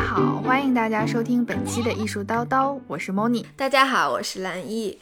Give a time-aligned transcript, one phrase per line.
[0.00, 3.44] 好，欢迎大家收听本期的艺术叨叨，我是 Moni。
[3.54, 4.98] 大家好，我是蓝毅。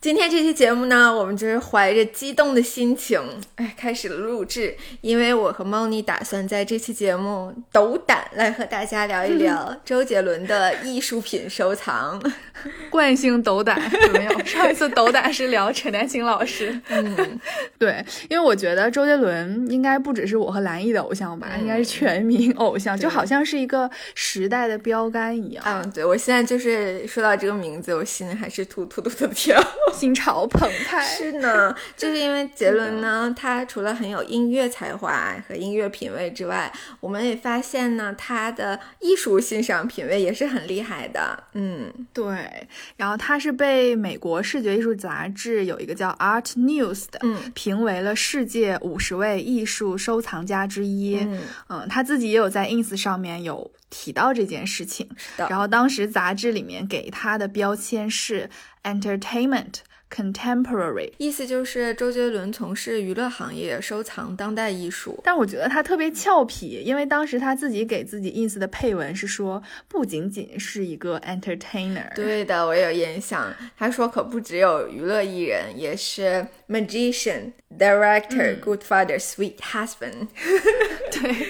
[0.00, 3.20] 今天这期节目呢，我们就是怀着激动的心情，
[3.56, 4.74] 哎，开始了录制。
[5.02, 12.18] 因为我和猫妮打算在这期节目斗胆来和大家聊一聊周杰伦的艺术品收藏。
[12.88, 14.30] 惯性斗胆有没有？
[14.44, 16.80] 上一次斗胆是聊陈丹青老师。
[16.88, 17.38] 嗯，
[17.78, 25.62] 对，因为我觉得周杰伦应该不只是我和蓝毅的偶像吧，应该是全民偶像，就好像是一个时代的标杆一样。
[25.66, 29.62] 嗯，对，我现在就是说到这个名字，我心里还是突突突突的跳。
[29.94, 31.04] 心潮 澎湃。
[31.04, 41.44] 是呢，就是因为杰伦呢，他除了很有音乐才华和音乐品味之外，我们也发现呢，他的艺术欣赏品味也是很厉害的。
[41.54, 42.68] 嗯，对。
[42.96, 51.16] 然后他是被美国视觉艺术杂志有一个叫 Art News 的，嗯，评为了世界五十位艺术收藏家之一。
[51.20, 55.08] 嗯嗯，他自己也有在 ins 上面有提到这件事情。
[55.36, 58.48] 然后当时杂志里面给他的标签是
[58.84, 59.80] entertainment
[60.14, 61.12] contemporary。
[61.18, 65.20] 意思就是周杰伦从事娱乐行业，收藏当代艺术。
[65.22, 72.12] 但我觉得他特别俏皮，因为当时他自己给自己 ins 的配文是说，不仅仅是一个 entertainer。
[72.14, 73.54] 对的，我有印象。
[73.78, 80.28] 他说可不只有娱乐艺人，也是 magician、director、good father、sweet husband。
[81.12, 81.48] 对，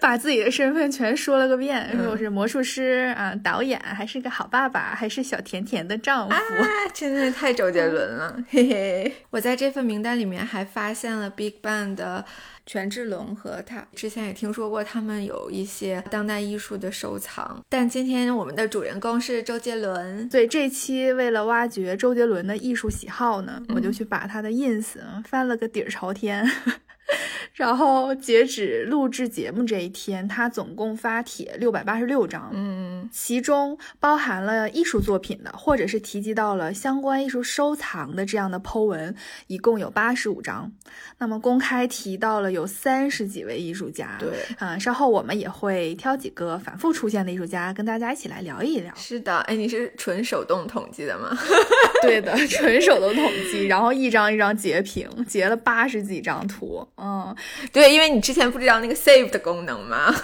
[0.00, 6.34] 把自己的身份全说了个遍，说我是魔术师啊，导演，还是个好爸爸，还是小甜甜的丈夫。
[6.34, 6.40] 啊，
[6.92, 9.12] 真的太周杰伦了，嘿嘿。
[9.30, 12.24] 我在这份名单里面还发现了 Big Bang 的
[12.66, 17.62] 权志龙和他，之前也听说过他们有一些当代艺术的收藏。
[17.68, 26.48] 但今天我们的主人公是周杰伦，所以这期为了挖掘周杰伦的艺术喜好呢，我就去把他的 ins 翻了个底儿朝天。
[27.52, 39.14] 然后截止录制节目这一天，他总共发帖六百八十六张，嗯，其中包含了艺术作品的，或者是提及到了相关艺术收藏的这样的 Po 文，
[39.46, 40.72] 一共有八十五张。
[41.18, 48.94] 那么公开提到了有三十几位艺术家，对，嗯，稍后我们也会挑几个反复出现的艺术家，跟大家一起来聊一聊。
[48.94, 51.36] 是的，哎，你是纯手动统计的吗？
[52.00, 57.34] 对的，纯手动统计，然后一张一张截屏，截了八十几张图，嗯。
[57.72, 60.14] 对，因为你之前不知道那个 save 的功能嘛，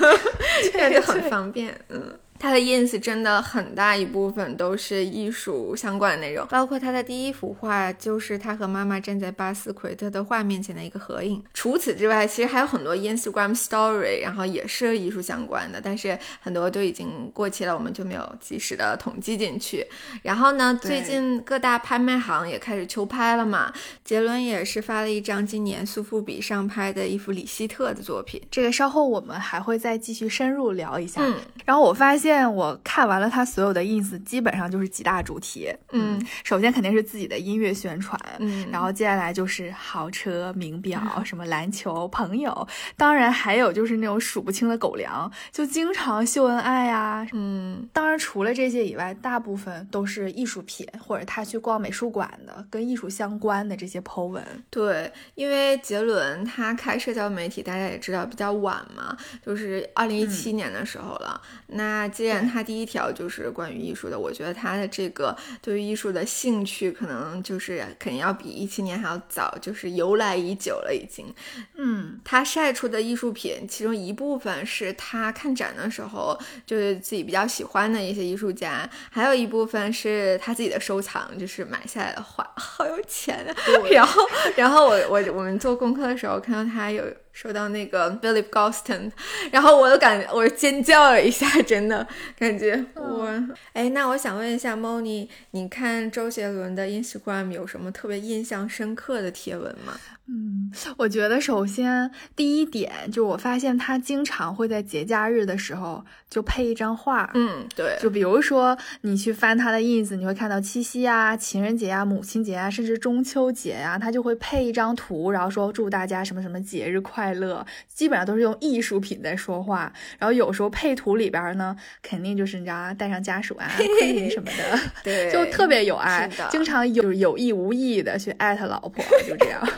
[0.63, 1.75] 现在就很方便。
[1.89, 11.43] 嗯，他的 ins 真的很大一部分都是艺术相关的内容，包括他的第一幅画就是他和妈妈站在巴斯奎特的画面前的一个合影。
[11.55, 19.87] 除此之外，其实还有很多 Instagram story，然后也是艺术相关的，但是很多都已经过期了，我们就没有及时的统计进去。
[20.23, 23.73] 然后呢，最近各大拍卖行也开始秋拍了嘛，
[24.05, 28.41] 杰伦也是发了一张今年苏富比上拍的一幅李希特的作品。
[28.51, 31.23] 这个稍后我们还会再继续深入聊一下。
[31.23, 35.73] 嗯，然后我发现我看完了他所有的 ins，基本上就是几大主题。
[35.93, 42.67] 嗯，首先肯定是自己的音乐宣传，嗯然后接下来就是豪车、名表、什么篮球、朋友，
[42.97, 54.45] 当然还有就是那种数不清的狗粮，就经常秀恩爱呀、嗯，当然，除了这些以外，大部分都是艺术品，或者他去逛美术馆的，跟艺术相关的这些 po 文。
[54.71, 61.41] 对，因为杰伦他开社交媒体，大家也知道比较晚嘛，就是二零一七年的时候了。
[61.69, 71.27] 那既然他第一条就是关于艺术的，我觉得他的这个对于艺术的兴趣，可能就是肯定要比一七年还要早，就是由来已久了已经。
[71.75, 83.55] 嗯，他晒出的艺术品，其中一部分是他看展的时候就是自己比较喜欢的一些艺术家，还有一部分是他自己的收藏，就是买下来的画， 好有钱啊！
[83.91, 84.23] 然后，
[84.57, 87.05] 然后我我我们做功课的时候看到他有
[87.37, 89.13] 收到那个 Philip Galston，
[89.53, 92.07] 然后我都感觉我尖叫了一下，真的
[92.39, 93.29] 感觉我
[93.75, 100.01] 哎，那我想问一下 Moni，你看周杰伦的 Instagram 有什么特别印象深刻的贴文吗？
[100.29, 119.93] 嗯， 我觉得首先第一点就是我发现他经常会在节假日的时候就配一张画，嗯，对，就比如说你去翻他的 ins，你会看到七夕啊、情人节啊、母亲节啊，甚至中秋节啊，他就会配一张图，然后说祝大家什么什么节日快乐，基本上都是用艺术品在说话。
[120.19, 129.63] 然后有时候配图里边呢，肯定就是你知道啊，带上家属啊、 queen 什么的，对，就特别有爱经常有有意无意的去艾特老婆，就这样。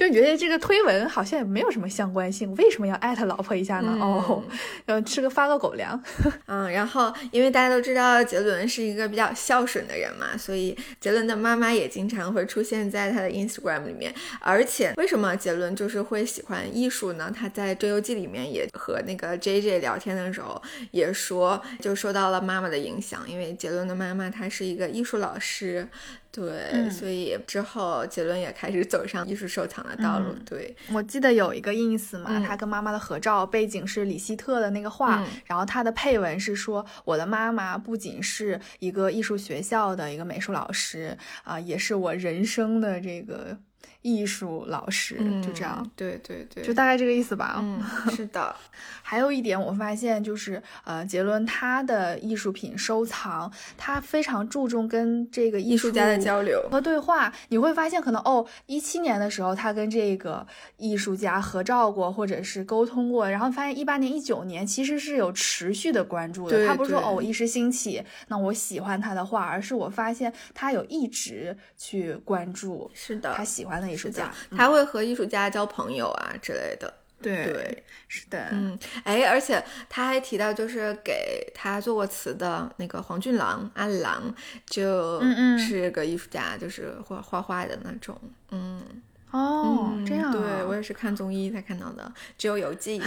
[0.00, 3.98] 就觉得这个推文好像也没有什么相关性，为什么要艾特老婆一下呢？
[4.00, 4.42] 哦，
[4.86, 6.02] 要吃个发个狗粮。
[6.48, 14.14] 嗯，然后因为大家都知道杰伦是一个比较孝顺的人嘛，所以杰伦的妈妈也经常会出现在他的 Instagram 里面。
[14.40, 17.30] 而且为什么杰伦就是会喜欢艺术呢？
[17.30, 20.60] 他在《追游记》里面也和那个 JJ 聊天的时候
[20.92, 25.86] 也说，就受到了妈妈的影响，因为杰伦的妈妈她是一个艺术老师。
[26.32, 30.32] 对，所以之后杰伦也开始走上艺术收藏的道路。
[30.46, 43.58] 对我记得有一个 ins 嘛，他跟妈妈的合照，背景是李希特的那个画，然后他的配文是说：“我的妈妈不仅是一个艺术学校的一个美术老师啊，也是我人生的这个。”
[44.02, 47.56] 艺术老师就这样，对对对，就大概这个意思吧。
[47.62, 48.54] 嗯，是的。
[49.02, 57.32] 还有一点，我发现就是，呃，杰伦他的艺术品收藏，他非常注重跟这个艺术家的交流和对话。
[57.48, 60.46] 你会发现，可能哦，一七年的时候他跟这个
[60.76, 66.66] 艺术家合照过，或者是沟通过，然后发现一八年、一九年其实是有持续的关注的。
[66.66, 73.89] 他不是说哦，一时兴起，那我喜欢他的画，而是我发现他有一直去关注，是的，他喜欢的。
[73.90, 76.92] 艺术家，他会和艺术家交朋友啊之类的。
[77.22, 78.48] 对对，是的。
[78.52, 84.34] 嗯，哎，而且他还提到，就是给他做过词的那个黄俊郎阿郎，
[84.64, 85.20] 就
[85.58, 88.18] 是个艺术家，就是画画画的那种。
[88.50, 89.02] 嗯。
[89.30, 92.02] 哦，这样，对我也是看综艺才看到的
[92.36, 92.98] 《只有游记》。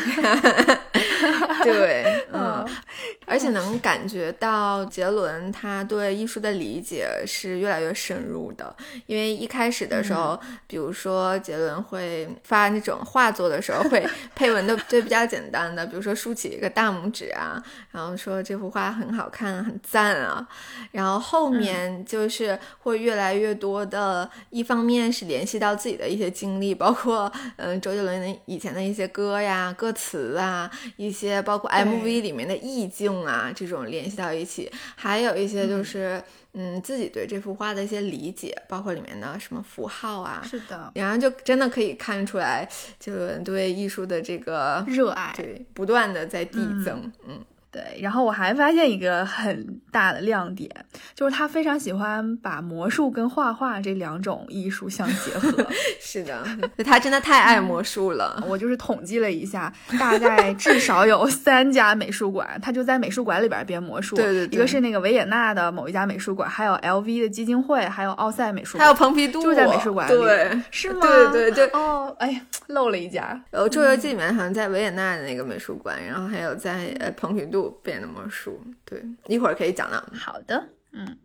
[1.63, 2.65] 对， 嗯，
[3.25, 8.73] 而且能感觉到杰伦他对艺术的理解是越来越深入的。
[9.05, 14.05] 因为一开始的时候，比如说杰伦会发那种画作的时候，会
[14.35, 17.61] 配文的就比较简单的，比如说竖起一个大拇指啊，
[17.91, 20.47] 然后说这幅画很好看，很赞啊。
[20.91, 26.12] 然后后面就是会越来越多的，一方面是联系到自己的。
[26.13, 36.21] 一些经历，包括嗯，周杰伦的以前的一些歌呀、歌词啊，一些包括 MV 里面的意境啊，这种联系到一起，还有一些就是
[36.53, 42.69] 嗯，自己对这幅画的一些理解，包括里面的什么符号啊，是的，然后就真的可以看出来，
[42.99, 47.43] 就对艺术的这个热爱，对，不断的在递增，嗯。
[47.73, 50.69] 对，然后我还发现一个很大的亮点，
[51.15, 55.67] 就是他非常喜欢把魔术跟画画这两种艺术相结合。
[55.99, 56.45] 是的，
[56.85, 58.43] 他真的太爱魔术了。
[58.47, 64.15] 我就是统计了一下，大概至少有 三家美术馆，他就在美术馆里边编魔术。
[64.15, 70.13] 对对对，一个是那个维也纳的某一家美术馆，还有 LV 的基金会，还有奥赛美术馆，还有蓬皮杜，就在美术馆里。
[70.15, 70.99] 对，是吗？
[71.01, 71.65] 对对对。
[71.73, 73.41] 哦，哎呀，漏了一家。
[73.49, 77.62] 呃，《周游记》里面好像在维也纳的那个美术馆，然后还有在呃蓬皮杜。
[77.69, 80.03] 变的魔术，对，一会儿可以讲到。
[80.13, 81.17] 好的，嗯。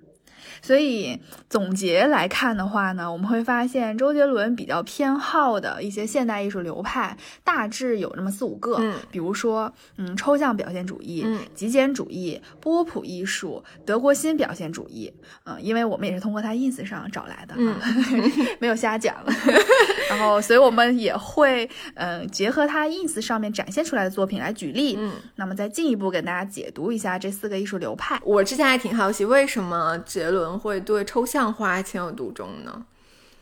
[0.60, 8.76] 所以总结来看的话呢，我们会发现周杰伦比较偏好的一些现代艺术流派，大致有那么四五个。
[8.78, 15.12] 嗯，比如说，嗯，抽象表现主义、嗯，极简主义、波普艺术、德国新表现主义。
[15.44, 17.76] 嗯，因为我们也是通过他 ins 上找来的，嗯，
[18.58, 19.14] 没有瞎讲。
[20.08, 24.96] 然后，所以我们也会，嗯，结合他 ins 上面展现出来的作品来举例。
[24.98, 28.20] 嗯，那么再进一步给大家解读一下这四个艺术流派。
[28.24, 30.58] 我之前还挺好奇，为什么杰伦。
[30.58, 32.84] 会对抽象画情有独钟呢？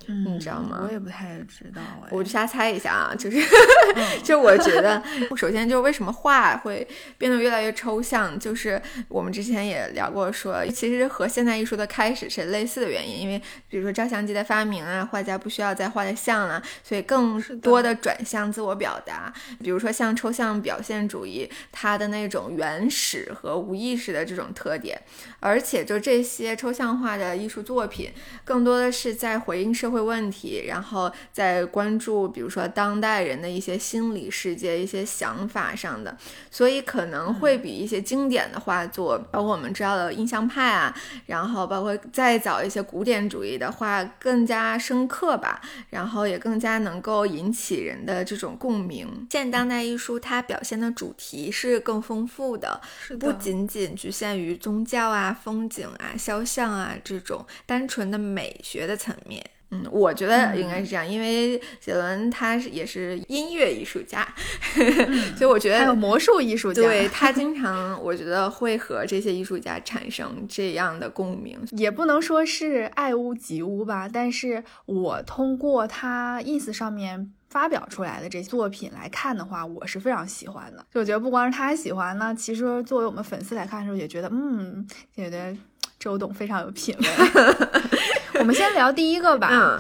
[0.07, 0.81] 你知道吗？
[0.87, 3.41] 我也不太知道，我就瞎猜一下啊，就是，
[4.23, 5.03] 就我觉得，
[5.37, 6.87] 首先就是为什么画会
[7.19, 19.33] 变得越来越抽象，就是我们之前也聊过，说其实和现代艺术的开始是类似的原因，因为比如说照相机的发明啊，画家不需要再画的像了，所以更多的转向自我表达。
[19.63, 25.01] 比如说像抽象表现主义，它的那种原始和无意识的这种特点，
[25.41, 28.13] 而且就这些抽象化的艺术作品，
[28.45, 29.96] 更多的是在回应社会。
[30.01, 36.17] 问题，然后在关注，比如说当代人的一些心理世界、一些想法上的，
[36.51, 40.95] 所以可能会比一些经典的画作，包括我们知道的印象派啊，
[41.27, 45.61] 然后包括再早一些古典主义的画更加深刻吧，
[45.91, 49.27] 然后也更加能够引起人的这种共鸣。
[49.31, 52.81] 现当代艺术它表现的主题是更丰富的，
[53.19, 59.45] 不仅仅局限于宗教啊、风景啊、肖像啊这种单纯的美学的层面。
[59.71, 64.27] 嗯，我觉得应该是这样，因为杰伦他是也是音乐艺术家，
[65.37, 80.87] 所以我觉得还有魔术艺术家，对他经常我觉得会和这些艺术家产生这样的共鸣，也不能说是爱屋及乌吧，但是我通过他 ins 上面发表出来的这些作品来看的话，我是非常喜欢的。
[80.93, 85.53] 就我觉得不光是他喜欢呢，其实作为我们粉丝来看的时候，也觉得嗯，觉得
[85.99, 87.07] 周董非常有品位。
[88.41, 89.79] 我们先聊第一个吧。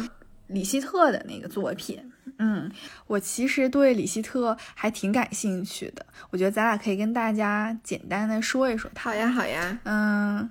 [0.49, 2.13] 李希特的那个作品。
[2.39, 2.71] 嗯，
[3.07, 8.91] 我其实对李希特还挺感兴趣的，我觉得咱俩可以跟大家简单的说一说。
[8.97, 9.79] 好呀，好呀。
[9.85, 10.49] 嗯，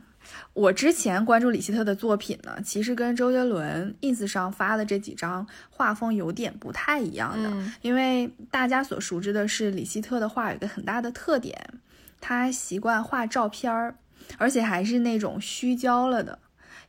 [0.53, 11.55] 我之前关注李希特的作品呢，其实跟周杰伦 ins 上发的这几张画风有点不太一样的，因为大家所熟知的是李希特的画有一个很大的特点，
[12.19, 13.95] 他习惯画照片儿，
[14.38, 16.39] 而且还是那种虚焦了的。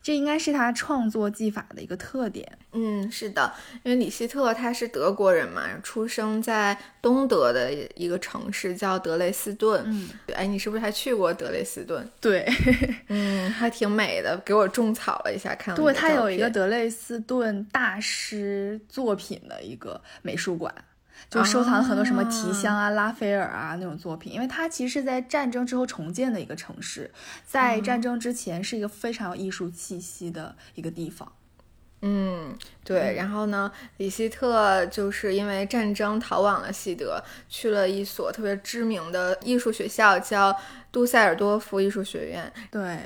[0.07, 2.47] 这应该是他创作技法的一个特点。
[2.71, 9.83] 嗯，是的，因为李希特他是德国人嘛，出生在东德的一个城市叫德累斯顿。
[9.85, 12.09] 嗯，哎，你是不是还去过德累斯顿？
[12.21, 12.49] 对，
[13.09, 15.83] 嗯，还挺美的，给我种草了一下，看了。
[15.83, 20.73] 对，他有一个德累斯顿大师作品的一个美术馆。
[21.29, 27.11] 就收藏了很多什么提香啊、拉斐尔啊那种作品，因为它其实是在战争之后重建的一个城市，
[27.45, 31.33] 在战争之前是一个非常有艺术气息的一个地方。
[32.03, 33.15] 嗯，对。
[33.17, 40.55] 然后呢，李希特就是因为战争逃往了西德，去了一所特别知名的艺术学校，叫
[40.93, 42.53] 杜塞尔多夫艺术学院。
[42.71, 42.99] 对。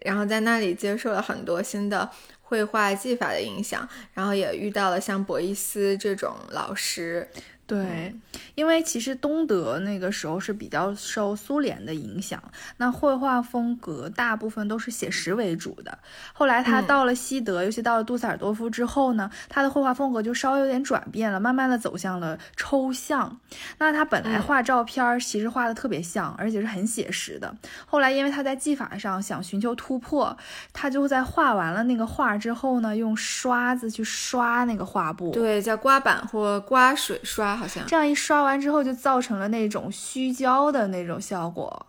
[0.00, 2.10] 然后在那里接受了很多新的。
[2.50, 7.28] 绘画技法的影响，然后也遇到了像博伊斯这种老师。
[7.70, 8.12] 对，
[8.56, 12.42] 因为其实东德那个时候是比较受苏联的影响，
[12.78, 15.96] 那绘画风格大部分都是写实为主的。
[16.32, 23.38] 后来他到了西德，尤其到了杜塞尔多夫之后呢，他的绘画风格就稍微有点转变了，慢慢的走向了抽象。
[23.78, 27.56] 那他本来画照片儿，其实画的特别像，而且是很写实的。
[27.86, 30.36] 后来因为他在技法上想寻求突破，
[30.72, 37.59] 他就在画完了那个画之后呢，用刷子去刷那个画布，对，叫刮板或刮水刷。
[37.86, 41.86] 这样一刷完之后，就造成了那种虚焦的那种效果，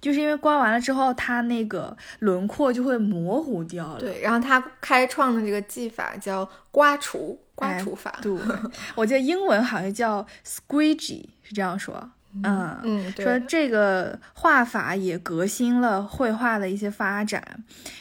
[0.00, 4.00] 就是因为刮完了之后，它那个轮廓就会模糊掉了。
[4.00, 8.18] 对，然后他开创的这个技法叫刮除，刮除法。
[8.22, 8.32] 对，
[8.94, 12.10] 我记得英文好像叫 squeegee，是这样说。
[12.42, 17.42] 嗯嗯，说这个画法也革新了绘画的一些发展。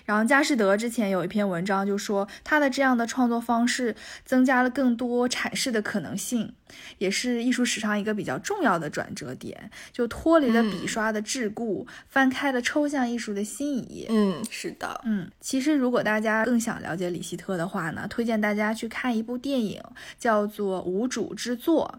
[0.05, 6.53] 然后佳士得之前有一篇文章就说，他的这样的创作方式增加了更多阐释的可能性，
[6.97, 14.07] 也是艺术史上一个比较重要的转折点，就脱离了笔刷的桎梏，翻开了抽象艺术的新一页。
[14.09, 19.81] 嗯，是的，嗯，其实如果大家更想了解李希特的话呢，推荐大家去看一部电影，
[20.19, 21.95] 叫做《无主之作》。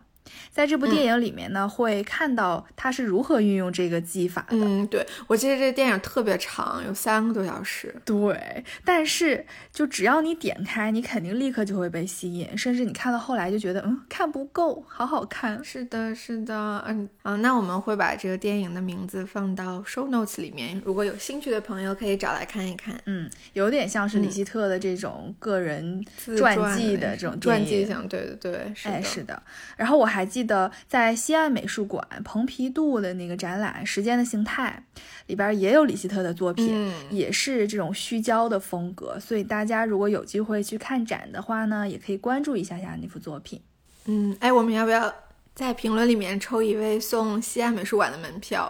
[0.51, 4.57] 在这部电影里面呢，会看到他是如何运用这个技法的。
[4.57, 7.95] 嗯，对，我记得这个电影特别长，有三个多小时。
[8.05, 15.63] 对，但是就只要你点开，你肯定立刻就会被吸引，甚至你看到后来就觉得，嗯，看不够，好好看。
[15.65, 22.95] 是的，是的，嗯嗯，那我们会把这个电影的名字放到 show notes 里面，如果有兴趣的朋友可以找来看一看。
[23.07, 26.05] 嗯，有点像是李希特的这种个人
[26.37, 29.43] 传记的这种传记型，对对对，哎，是的。
[29.77, 30.18] 然后我还。
[30.19, 34.83] 还记得在西岸美术馆蓬皮杜的那个展览《时间的形态》
[35.29, 39.17] 里边也有李希特的作品，也是这种虚焦的风格。
[39.21, 43.61] 所以大家如果有机会去看展的话呢，也可以关注一下下那幅作品。
[44.07, 45.15] 嗯，哎，我们要不要
[45.55, 48.65] 在评论里面抽一位送西岸美术馆的门票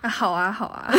[0.00, 0.08] 啊？
[0.08, 0.90] 好啊，好啊，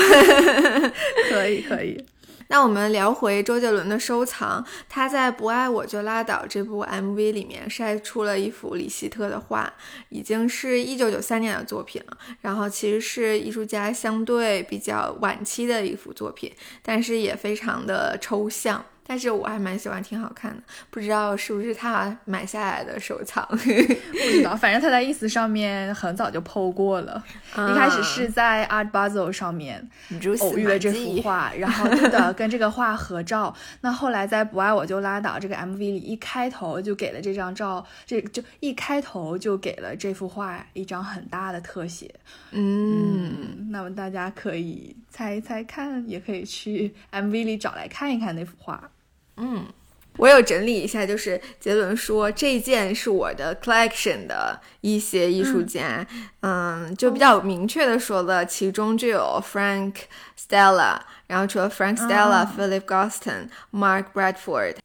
[1.32, 2.06] 可以，可以。
[2.48, 9.74] 那我们聊回周杰伦的收藏，他在《不爱我就拉倒》这部 MV 里面晒出了一幅李希特的画，
[10.10, 12.18] 已经是一九九三年的作品了。
[12.42, 18.86] 然后其实是艺术家相对比较晚期的一幅作品，但是也非常的抽象。
[19.08, 24.56] 但是我还蛮喜欢，挺好看的，不知道是不是他买下来的收藏， 不知道。
[24.56, 29.88] 反正他在 ins 上面很早就 PO 过了，一开始是在 Art Basel 上面
[30.40, 33.56] 偶遇了这幅画，然后真的跟这个画合照。
[33.82, 42.10] 那后来在不爱我就拉倒这个 MV 里，一开头就给了这张照，这就一开头就给了这幅画一张很大的特写。
[42.52, 48.82] 嗯，那么大家可以猜一猜看，也可以去 MV 里找来看一看那幅画。
[49.38, 49.66] 嗯，
[50.18, 56.06] 我有整理一下，就是杰伦说这件是我的 collection 的一些艺术家，
[56.42, 59.94] 嗯，就比较明确的说了，其中就有 Frank
[60.40, 64.76] Stella，然后除了 Frank Stella，Philip Goston、Mark Bradford。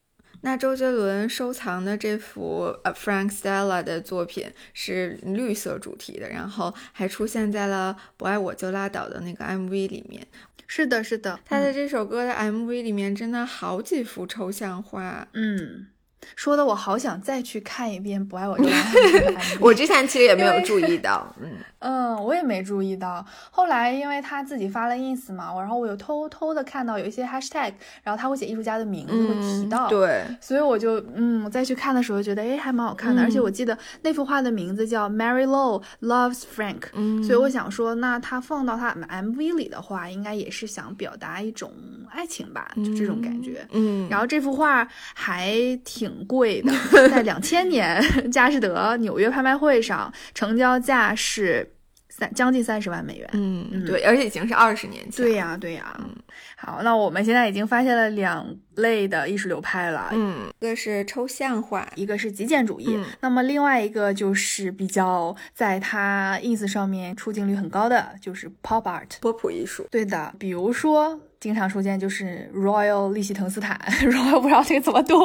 [0.43, 10.27] 那周杰伦收藏的这幅呃 Frank Stella 的作品是绿色主题的，然后还出现在了不爱我就拉倒的那个 MV 里面。
[10.73, 15.89] 是的，是的，他的这首歌的 MV 里面真的好几幅抽象画，嗯，
[16.37, 18.65] 说的我好想再去看一遍《不爱我就。
[19.61, 21.51] 我之前其实也没有注意到， 嗯
[21.81, 23.25] 嗯，我也没注意到。
[23.51, 27.73] 后来因为他自己发了 ins 嘛，然后我又偷偷的看到有一些 hashtag，
[28.03, 41.73] 然后他会写艺术家的名字会提到，对，所以我就嗯再去看的时候觉得哎还蛮好看的，而且我记得那幅画的名字叫 Mary Low Loves Frank，嗯，所以我想说那他放到他 MV 里的话，应该也是想表达一种
[42.11, 43.67] 爱情吧，就这种感觉。
[43.73, 46.73] 嗯，然后这幅画还挺贵的，
[47.09, 51.75] 在两千年佳士得纽约拍卖会上成交价是。
[52.13, 55.25] 三将近三十万美元，嗯，对，而且已经是二十年前。
[55.25, 55.97] 对呀，对呀。
[56.01, 56.11] 嗯
[56.57, 62.99] 好，那我们现在已经发现了两类的艺术流派了，嗯，一个是抽象画，一个是极简主义。
[63.21, 69.87] 那么另外一个就是比较在它 ins 上面出镜率很高的，就是 pop art 波普艺术。
[69.89, 71.21] 对的，比如说。
[71.41, 75.17] 经常出现就是 Royal 利希滕斯坦， Royal 不知道这个怎么读。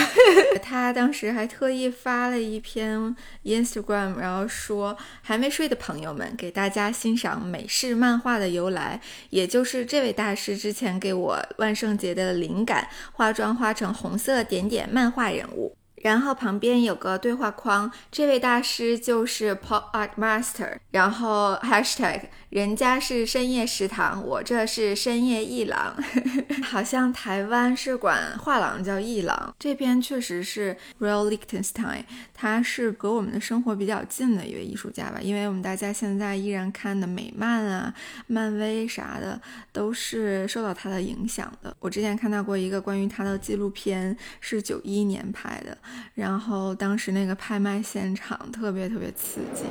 [0.62, 15.74] 他当时还特意发了一篇 Instagram，然后说还没睡的朋友们，给大家欣赏美式漫画的由来，也就是这位大师之前给我万圣节的灵感，化妆画成红色点点漫画人物。
[16.06, 22.26] 然后旁边有个对话框，这位大师就是 Pop Art Master，然后 Hashtag。
[22.48, 25.94] 人家是深夜食堂，我这是深夜艺廊，
[26.64, 29.54] 好像台湾是管画廊叫艺廊。
[29.58, 37.92] 这边确实是 Real Lichtenstein，他是和我们的生活比较近的一位艺术家吧，因为我们大家现在依然看的美漫啊、
[38.28, 39.38] 漫威啥的，
[39.72, 41.76] 都是受到他的影响的。
[41.80, 45.76] 我之前看到过一个关于他的纪录片，是九一年拍的，
[46.14, 49.64] 然后当时那个拍卖现场特别特别刺激。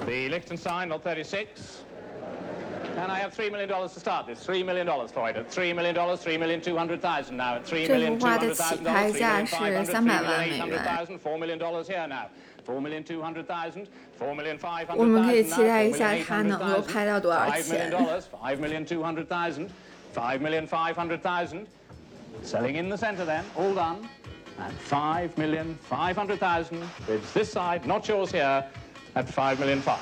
[2.97, 4.47] And I have $3 million to start this.
[4.47, 5.35] $3 million for it.
[5.35, 7.55] At $3 million, $3,200,000 now.
[7.55, 8.85] At $3 million, $200,000,
[11.19, 12.29] $4 million here now.
[12.65, 14.97] Four million two hundred thousand, four million five hundred thousand.
[14.97, 17.61] 我们可以期待一下它能够拍到多少钱。
[17.61, 19.69] Five million dollars, five million two hundred thousand,
[20.15, 21.67] five million five hundred thousand.
[22.41, 23.97] Selling in the centre then, all done.
[24.57, 26.81] At five million five hundred thousand.
[27.33, 28.63] this side, not yours here.
[29.13, 29.99] At five million five.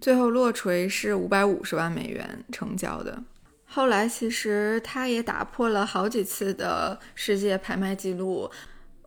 [0.00, 3.22] 最后落锤是五百五十万美元成交的。
[3.64, 8.50] 后来其实他也打破了好几次的世界拍卖记录。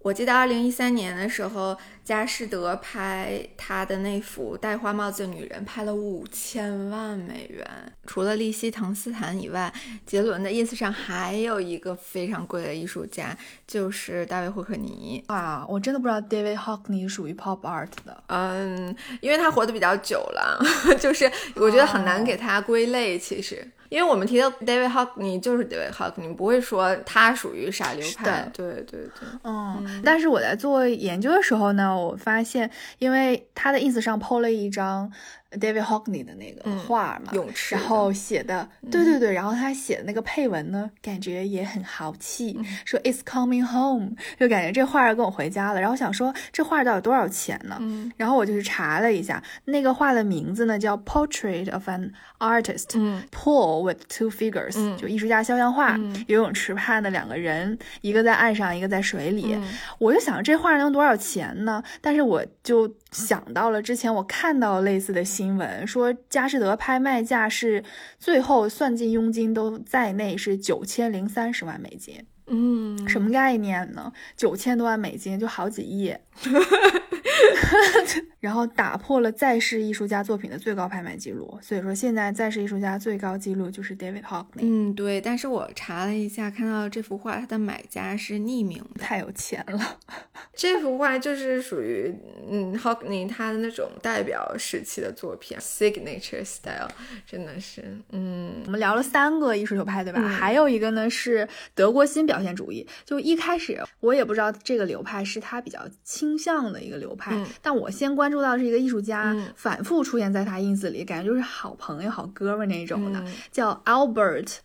[0.02, 7.68] 我记得二零一三年的时候，佳士得拍他的那幅戴花帽子的女人，拍了五千万美元。
[8.06, 9.74] 除了利希滕斯坦以外，
[10.06, 15.66] 杰伦的 ins 上还有一个非常贵的艺术家，就是大卫霍克尼啊！
[15.68, 18.24] 我真的不知道 David Hockney 属于 pop art 的。
[18.28, 20.64] 嗯，因为他活得比较久了，
[21.02, 23.18] 就是我觉得很难给他归类。
[23.18, 23.68] 其实。
[23.90, 28.50] 因为我们提到 David Hockney 就是 David Hockney，不会说他属于啥流派。
[28.54, 30.02] 对对对，嗯。
[30.04, 32.70] 但是我在做研究的时候呢，我发现，
[33.00, 35.12] 因为他的 ins 上 po 了一张。
[35.60, 45.82] David Hockney 的那个画嘛，泳池，然后写的，对对对，然后他写的那个配文呢，感觉也很豪气，说 It's coming home，就感觉这画要跟我回家了。
[45.82, 47.80] 然后想说这画到底多少钱呢？
[48.18, 59.58] 然后我就去查了一下，那个画的名字呢叫 Portrait of an Artist，Pool with two figures，就艺术家肖像画，游泳池畔的两个人，一个在岸上，一个在水里。
[60.00, 61.82] 我就想这画能多少钱呢？
[62.02, 65.56] 但是我就想到了之前我看到类似的新。
[65.56, 67.84] 闻说，佳士得拍卖价是
[68.20, 72.26] 最后算进佣金都在内是九千零三十万美金。
[72.48, 74.12] 嗯，什么概念呢？
[74.36, 76.14] 九千多万美金就好几亿。
[78.46, 84.60] 然后打破了在世艺术家作品的最高拍卖记录，所以说现在在世艺术家最高记录就是 David Hockney。
[84.60, 85.20] 嗯，对。
[85.20, 89.98] 但是我查了一下，看到这幅画它的买家是匿名，太有钱了。
[90.54, 92.14] 这幅画就是属于
[92.48, 96.88] 嗯 Hockney 他的那种代表时期的作品，signature style，
[97.26, 97.98] 真的是。
[98.12, 100.22] 嗯，我们聊了三个艺术流派，对吧？
[100.22, 102.88] 还有一个呢是德国新表现主义。
[103.04, 108.35] 就一开始我也不知道这个流派是他比较倾向的一个流派，但我先关注。
[108.36, 114.58] 说到是一个艺术家，反复出现在他 ins 里，感觉就是好朋友、好哥们那种的，叫 Albert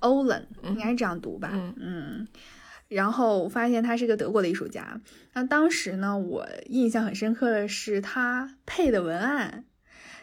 [0.00, 1.50] Olen，应该是这样读吧？
[1.76, 2.26] 嗯，
[2.86, 5.00] 然后我发现他是个德国的艺术家。
[5.32, 9.64] 那当时呢，我印象很深刻的是他配的文案，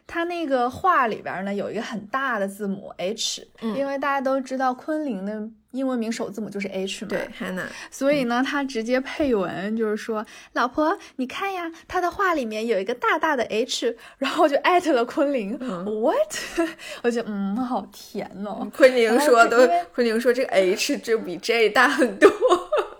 [0.07, 5.49] 他那个画里边呢有一个很大的字母 H，因为大家都知道昆凌的。
[5.71, 7.65] 英文名首字母就是 H 嘛，对，Hannah。
[7.91, 15.59] 所以呢，他直接配文就是说：“老婆，你看呀，他的画里面有一个大大的 H。”然后就艾特了昆凌。
[15.59, 16.33] What？
[17.03, 18.65] 我觉得嗯，好甜哦。
[18.73, 22.31] 昆凌说都，昆凌说这个 H 就比 J 大很多。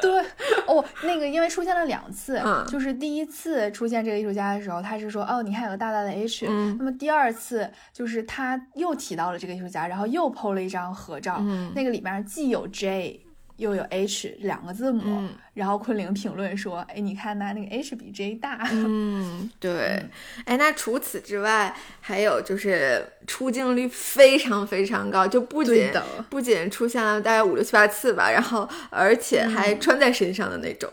[0.06, 0.24] 对
[0.68, 2.66] 哦，那个因为出现了两次，嗯。
[2.68, 6.76] 就是第一次出现这个艺术家的时候，他是说哦，你看有个大大的 H，、嗯。
[6.78, 11.72] 那么第二次就是他又提到了这个艺术家，然后又 PO 了一张合照，嗯。
[11.76, 13.25] 那个里面既有 J
[13.58, 15.30] 又有 H 两个字母，嗯。
[15.56, 20.04] 然后昆凌评论说，哎，你看呐，那个 H 比 J 大，嗯，对。
[20.44, 25.90] 哎，那除此之外，还有就是出镜率非常非常高，就不仅
[26.30, 30.92] 不仅出现了大概五六七八次吧，然后而且还穿在身上的那种，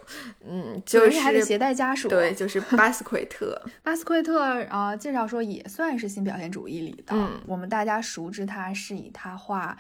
[0.49, 7.41] 嗯，就是还携带家属，对，就是巴斯奎特， 巴斯奎特啊、呃介绍说也算是新表现主义里的，嗯。
[7.49, 9.77] 我们大家熟知他是以他画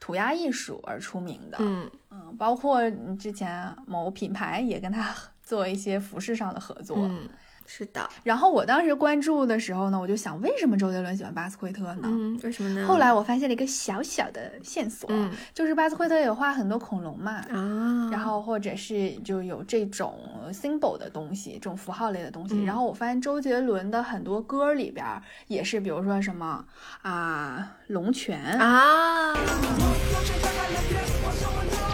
[0.00, 1.90] 涂鸦艺术而出名的，嗯。
[2.10, 6.96] 嗯，包括嗯之前某品牌也跟他 做一些服饰上的合作。
[6.98, 7.28] 嗯，
[7.70, 12.00] 是的，然后我当时关注的时候呢，我就想，为什么周杰伦喜欢巴斯奎特呢？
[12.04, 12.86] 嗯，为什么呢？
[12.88, 17.32] 后来我发现了一个小小的线索，嗯就是巴斯奎特有画很多恐龙嘛。
[17.50, 20.18] 啊，然后或者是就有这种
[20.50, 22.54] symbol 的东西，这种符号类的东西。
[22.54, 26.64] 嗯然后我发现周杰伦的很多歌里边儿也是，比如说什么
[27.02, 29.34] 啊龙泉，啊，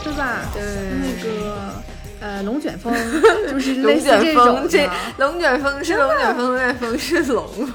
[0.05, 0.43] 对吧？
[0.53, 0.63] 对，
[1.01, 1.73] 那个
[2.25, 2.91] 呃龙卷风，
[3.51, 4.89] 就是类似，这种这。
[5.19, 7.47] 龙卷风是龙卷风，龙卷风是龙。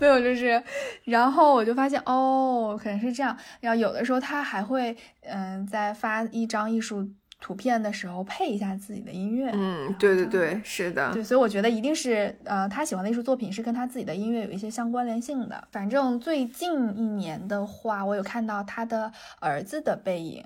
[0.00, 0.62] 没有，就是，
[1.04, 3.36] 然后我就发现哦，可能是这样。
[3.60, 7.06] 然后有的时候他还会，嗯、在发一张艺术
[7.40, 9.50] 图片的时候配一下自己的音乐。
[9.52, 15.68] 嗯，对对对，是的，对，所以我觉得一定是，呃，他喜欢的艺术作品是跟他自己的音乐有一些相关联性的。
[15.70, 20.42] 反正最近一年的话，我有看到他的儿子的背影，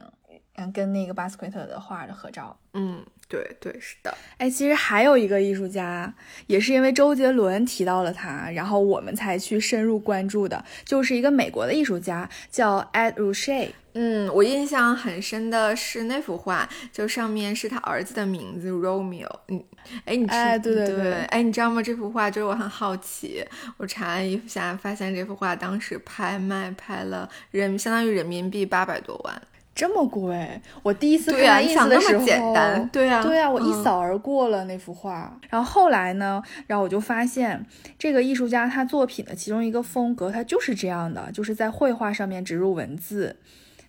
[0.59, 2.57] 嗯，跟那个巴斯奎特的画的合照。
[2.75, 6.13] 嗯，对对是的，哎，其实还有一个艺术家，
[6.47, 13.69] 也是因为周杰伦提到了他，然后我们才去深入关注的，就是一个美国的艺术家，叫 Ed Ruscha。
[13.95, 19.29] 嗯，我印象很深的是那幅画，就上面是他儿子的名字 Romeo。
[19.49, 19.65] 嗯，
[20.05, 21.83] 哎，你知哎对对对对哎，你知道吗？
[21.83, 23.45] 这幅画就是我很好奇，
[23.77, 29.43] 我查了一下，发现这幅画当时拍卖拍了人相当于人民币八百多万。
[29.79, 32.89] 这么贵，我第一次看对呀、他你 ins 想那么的时候，简单？
[32.89, 35.39] 对呀、对啊、我一嗯扫而过了那幅画。
[35.49, 37.65] 然后后来呢，然后我就发现
[37.97, 43.37] 这个艺术家他作品的其中一个风格，他就是这样的，就是在绘画上面植入文字。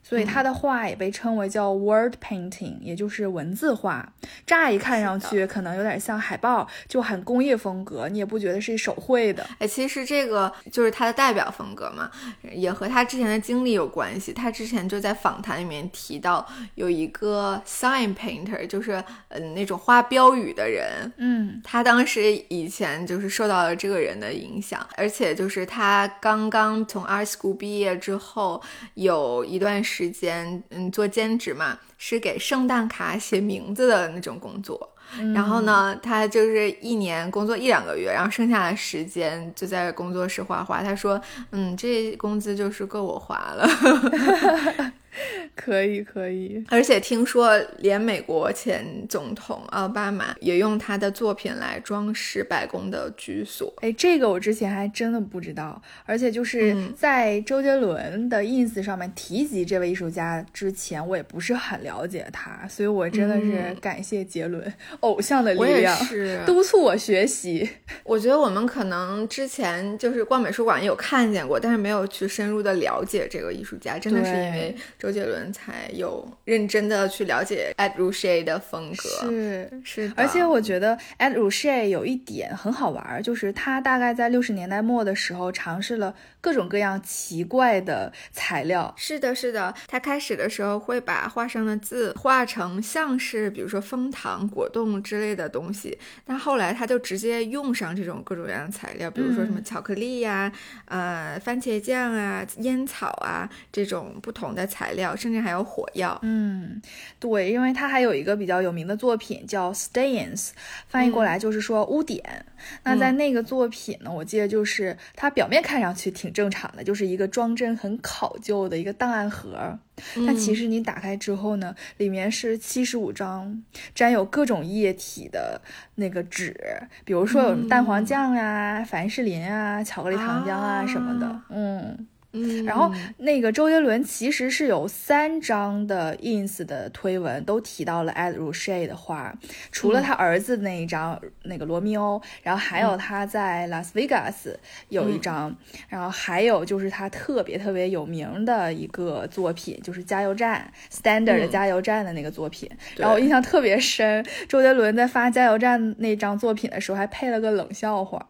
[0.10, 4.12] 所以他的画也被称为叫 word painting，也就是文字画。
[4.48, 9.48] 乍一看上去可能有点像海报，就很工业风格，你也不觉得是手绘的。
[9.60, 12.10] 哎，其实这个就是他的代表风格嘛，
[12.52, 14.34] 也和他之前的经历有关系。
[14.34, 16.44] 他之前就在访谈里面提到，
[16.74, 18.94] 有一个 sign painter，就是
[19.28, 28.60] 嗯、呃、那种画标语的人，嗯他当时以前就是受到了这个人的影响，而且就是他刚刚从 art school 毕业之后，
[28.96, 34.88] 有一段时间，嗯，做兼职嘛，是给圣诞卡写名字的那种工作。
[35.34, 40.84] 然后呢，他就是一年工作一两个月，然后剩下的时间就在工作室画画。
[40.84, 43.68] 他说：“嗯，这工资就是够我花了。
[45.56, 53.74] 可以可以，而且听说，连美国前总统奥巴马也用他的作品来装饰白宫的居所。
[53.82, 56.94] 哎，这个我之前还真的不知道，而且就是嗯。
[56.96, 63.76] 在周杰伦的 ins 上面提及这位艺术家之前，我也不是很了解他，所以我真的是嗯。
[63.80, 67.70] 感谢杰伦，偶像的力量是，督促我学习。
[68.04, 79.10] 我觉得我们可能之前就是逛美术馆有看见过，但是没有去深入的了解这个艺术家，真的是因为周杰伦才有认真的去了解 Ed Ruscha 的风格。
[79.30, 79.70] 是。
[79.84, 100.52] 是，而且我觉得 Ed Ruscha 有一点很好玩儿，就是他大概在六十年代末的时候尝试了各种各样奇怪的材料，是的，是的，他开始的时候会把画上的字画成像是比如说枫糖、果冻之类的东西，但后来他就直接用上这种各种各样的材料，比如说什么嗯巧克力呀、
[100.86, 106.18] 呃番茄酱啊、烟草啊这种不同的材料，甚至还有火药。
[106.24, 106.82] 嗯，
[107.20, 110.50] 对，因为他还有一个比较有名的作品叫 Stains，
[110.88, 112.46] 翻译过来就是说污点。
[112.84, 119.80] 那在那个作品呢，我记得就是它表面看上去挺正常的，就是一个装帧很考究的一个档案盒。
[120.26, 125.62] 但其实你打开之后呢，里面是七十五张沾有各种液体的
[125.96, 126.56] 那个纸，
[127.04, 131.42] 比如说有蛋黄酱啊、凡士林啊、巧克力糖浆啊什么的。
[131.50, 139.34] 嗯，嗯，然后那个周杰伦其实是有三张的 ins 的推文都提到了 Ed Ruscha 的画，
[139.72, 145.56] 除了他儿子那一张那个罗密欧，然后还有他在拉斯维加斯有一张，
[145.88, 152.70] 然后还有就是他特别特别有名的一个作品，就是加油站 Standard 的加油站的那个作品。
[152.96, 158.24] 然后我印象特别深，周杰伦在发加油站那张作品的时候还配了个冷笑话，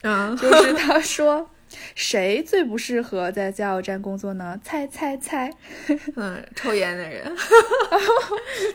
[0.00, 1.50] 啊， 就是他说。
[1.94, 4.58] 谁最不适合在加油站工作呢？
[4.62, 5.52] 猜猜猜，
[6.16, 7.22] 嗯，抽烟的人。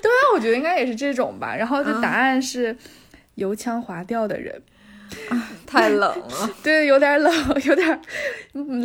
[0.02, 1.56] 对啊，我觉得应该也是这种吧。
[1.56, 2.76] 然后就答案是
[3.36, 4.62] 油腔滑调的人，
[5.66, 6.50] 太冷了。
[6.64, 7.34] 对，有点冷，
[7.66, 8.02] 有点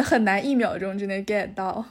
[0.02, 1.84] 很难一秒钟之内 get 到。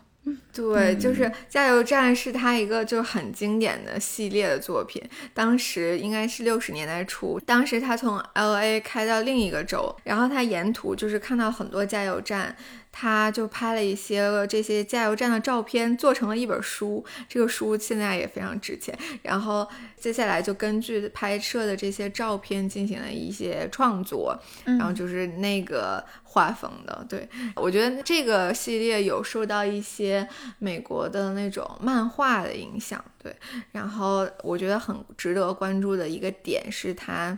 [0.54, 5.02] 对，就是加油站是他一个就很经典的系列的作品。
[5.34, 12.56] 当时应该是六十年代初，当时他从 L A 开到另一个州，然后他沿途就是看到很多加油站。
[12.92, 17.04] 他就拍了一些这些加油站的照片，做成了一本书。
[17.30, 18.98] 这个书现在也非常值钱。
[19.22, 27.06] 然后接下来就根据拍摄的这些照片进行了一些创作，然后就是那个画风的。
[27.08, 30.28] 对我觉得这个系列有受到一些
[30.60, 33.04] 美国的那种漫画的影响。
[33.24, 33.36] 对，
[33.72, 37.38] 然后我觉得很值得关注的一个点是它。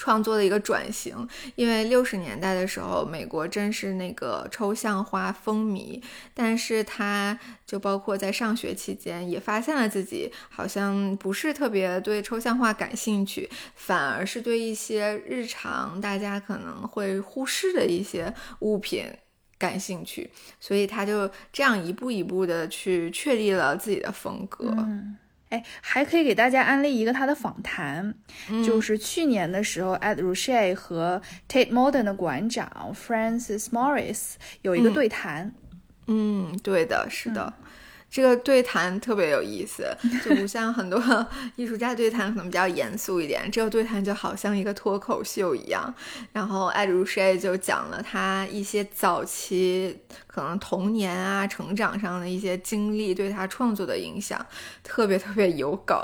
[0.00, 19.04] 创作的一个转型，因为六十年代的时候，美国正是那个抽象画风靡，但是他就包括在上学期间，也发现了自己好像不是特别对抽象画感兴趣，反而是对一些日常大家可能会忽视的一些物品
[19.58, 24.74] 感兴趣，所以他就这样一步一步的去确立了自己的风格。
[25.50, 28.14] 哎，还可以给大家安利一个他的访谈，
[28.64, 35.52] 就是去年的时候，Ed Ruscha 和 Tate Modern 的馆长 Francis Morris 有一个对谈。
[36.06, 37.52] 嗯，对的，是的。
[38.10, 39.86] 这个对谈特别有意思，
[40.24, 41.00] 就不像很多
[41.54, 45.94] 艺术家对谈可能比较严肃一点，这个对谈就好像一个脱口秀一样。
[46.32, 49.96] 然后艾如谁就讲了他一些早期
[50.26, 54.44] 可能童年啊、成长上的一些经历对他创作的影响，
[54.82, 55.96] 特别特别有梗。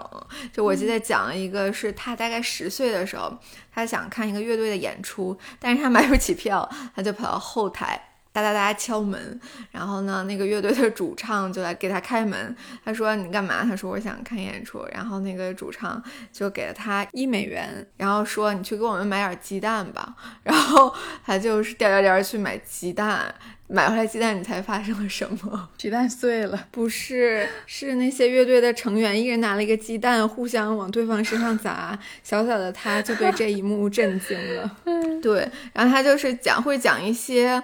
[0.53, 3.37] 就我记得讲了一个是他大概十岁的时候，
[3.73, 8.01] 他想看一个乐队的演出，但是他买不起票，他就跑到后台。
[8.37, 12.55] 哒哒哒敲门，然后呢，那个乐队的主唱就来给他开门。
[12.85, 20.95] 他说：“你干嘛？”他说：“我想看演出。”然后那个主唱就给了他一美元，然后说：“你去给我们买点鸡蛋吧。”然后
[21.25, 23.35] 他就是颠颠颠去买鸡蛋，
[23.69, 25.71] 买回来鸡蛋，你猜发生了什么？
[25.79, 26.67] 鸡蛋碎了？
[26.71, 31.99] 不是，是那些乐队的成员一人拿了一个鸡蛋，互相往对方身上砸。
[32.23, 34.77] 小小的他就被这一幕 震惊了。
[35.23, 37.63] 对，然后他就是讲，会讲一些。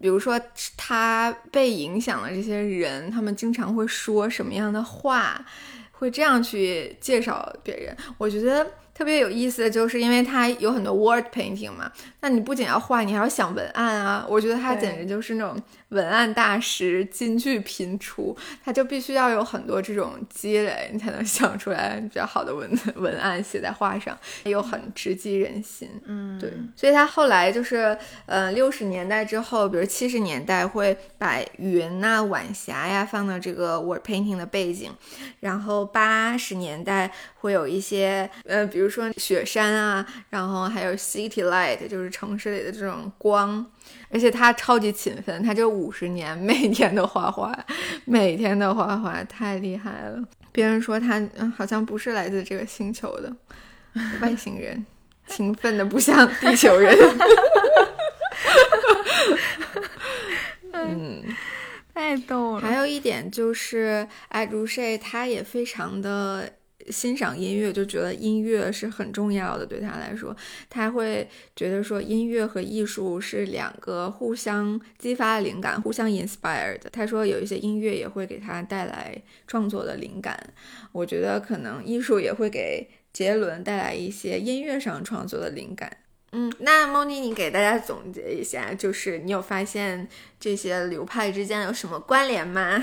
[0.00, 0.40] 比如说，
[0.76, 5.44] 他被影响的这些人，他们经常会说什么样的话，
[5.92, 7.96] 会这样去介绍别人。
[8.18, 8.66] 我觉得。
[8.92, 14.26] 特别有意思的就是，因为他有很多 word painting 嘛，那你不仅要画，你还要想文案啊。
[14.28, 15.56] 我觉得他简直就是那种
[15.88, 25.88] 文案大师，金句频出，他就必须要有很多这种积累，你才能想出来比较好的文文案写在画上，又很直击人心。
[26.04, 26.52] 嗯，对。
[26.76, 34.92] 所以他后来就是，呃，六十年代之后，比如七十年代会把云呐、晚霞呀放到这个 word painting 的背景，
[35.40, 38.90] 然后八十年代会有一些，呃，比如。
[38.90, 43.64] 说雪山啊，然后还有 city light，就是城市里的这种光，
[44.10, 47.56] 而且他超级勤奋，他这五十年每天都画画，
[48.04, 50.22] 每天都画画，太厉害了。
[50.52, 51.22] 别人说他
[51.56, 53.32] 好像不是来自这个星球的
[54.20, 54.84] 外星人，
[55.26, 56.94] 勤奋的不像地球人。
[60.72, 61.22] 嗯，
[61.94, 62.60] 太逗了。
[62.60, 66.52] 还有一点就是，艾如 e 他也非常的。
[66.88, 70.34] 欣赏音乐就觉得音乐是很重要的，对他来说，
[70.68, 76.80] 他会觉得说音乐和艺术是两个互相激发灵感、互相 inspired。
[76.92, 80.52] 他说有一些音乐也会给他带来创作的灵感，
[80.92, 85.96] 我觉得可能艺术也会给杰伦带来一些音乐上创作的灵感。
[86.32, 90.08] 嗯，那莫妮，你给大家总结一下，就是你有发现？
[90.40, 92.82] 这些流派之间有什么关联吗？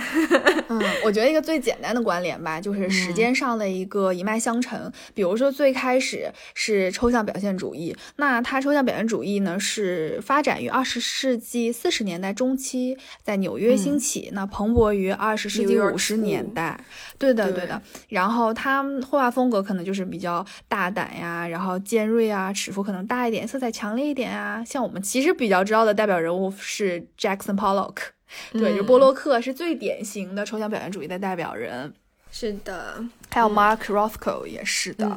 [0.69, 4.91] 嗯， 我觉得一个最简单的关联吧，就是时间上的一个一脉相承。
[5.15, 16.79] 比如说最开始是抽象表现主义，那它抽象表现主义呢是发展于二十世纪四十年代中期，在纽约兴起，那蓬勃于二十世纪五十年代。
[17.17, 17.81] 对的，对的。
[18.09, 24.63] 然后它绘画风格可能就是比较大胆呀，然后尖锐啊，尺幅可能大一点，色彩强烈一点啊。
[24.63, 27.03] 像我们其实比较知道的代表人物是
[27.55, 27.57] Jackson。
[27.57, 27.95] Pollock，
[28.51, 31.93] 对，就波洛克是最典型的抽象表现主义的代表人。
[32.29, 35.07] 是的，还有 Mark Rothko 也是的，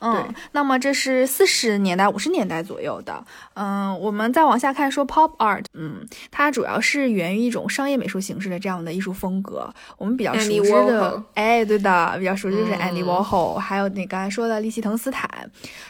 [0.00, 3.22] 嗯嗯，那么这是四十年代、五十年代左右的，
[3.54, 9.72] 嗯，我们再往下看，说 Pop Art，嗯，它主要是源于一种商业美术形式的这样的艺术风格。
[9.98, 15.28] 我们比较熟知的，哎，对的，比较熟知就是嗯 Andy Warhol，、还有你刚才说的利希滕斯坦，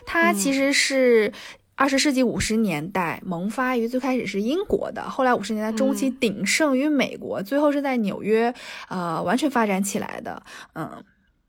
[0.05, 1.33] 他其实是。
[1.77, 8.53] 二十世纪五十年代萌发于最开始是英国的，后来五十年代中期嗯鼎盛于美国，最后是在纽约，
[8.89, 10.43] 呃，完全发展起来的。
[10.73, 11.05] 嗯，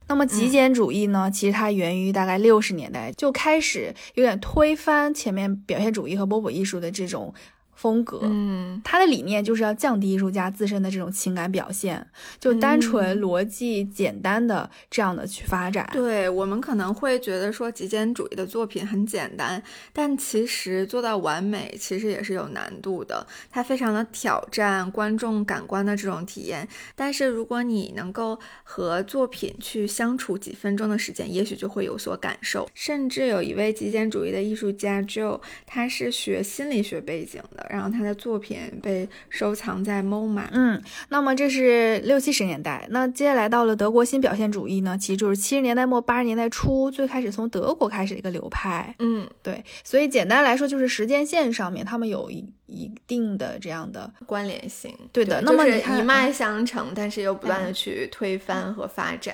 [0.10, 1.32] 那么极简主义呢？
[1.32, 7.34] 其实它源于大概六十年代就开始有点推翻前面表现主义和波普艺术的这种
[7.78, 8.20] 风格。
[8.24, 12.06] 嗯他的理念就是要降低艺术家自身的这种情感表现，
[12.40, 15.90] 就单纯逻辑简单的这样的去发展。
[15.94, 19.62] 对我们可能会觉得说极简主义的作品很简单，
[19.94, 26.68] 但其实做到完美其实也是有难度的，它非常的挑战观众感官的这种体验。
[26.96, 32.68] 但是如果你能够和作品去相处几分钟的时间，也许就会有所感受。
[32.74, 40.44] 甚至有一位极简主义的艺术家 Joe，他是学心理学背景的，然后他的作品被收藏在 MoMA。
[40.52, 48.96] 嗯，那么这是六七十年代，那接下来到了德国新表现主义呢，其实就是七十年代末八十年代初，最开始从德国开始的一个流派。
[49.00, 59.34] 嗯，对，所以简单来说，就是时间线上面他们有一一定的这样的，关联性，对的那么就是一脉相承，但是又不断的去推翻和发展。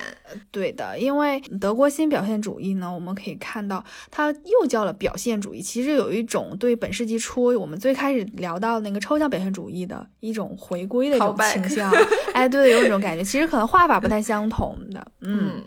[0.50, 11.92] 对的，因为德国新表现主义呢，我们可以看到它又叫了表现主义，其实有一种对本世纪初我们最开始聊到那个抽象表现主义的一种回归的一种倾向。
[12.32, 15.50] 哎，对，有一种感觉，其实可能画法不太相同的，嗯。
[15.56, 15.64] 嗯，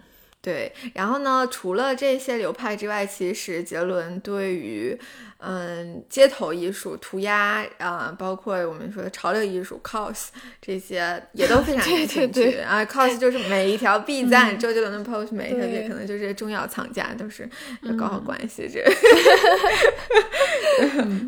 [0.48, 0.72] 对。
[0.94, 4.98] 然后呢，除了这些流派之外，其实杰伦对于
[5.40, 10.28] 嗯街头艺术、涂鸦啊、包括我们说的潮流艺术 cos
[10.62, 12.86] 这些也都非 常感兴趣对对啊。
[12.86, 17.48] cos 就是每一条 必赞，周杰伦的 post 每一条对也可能就是重要藏家都是
[17.82, 18.82] 有搞好关系这。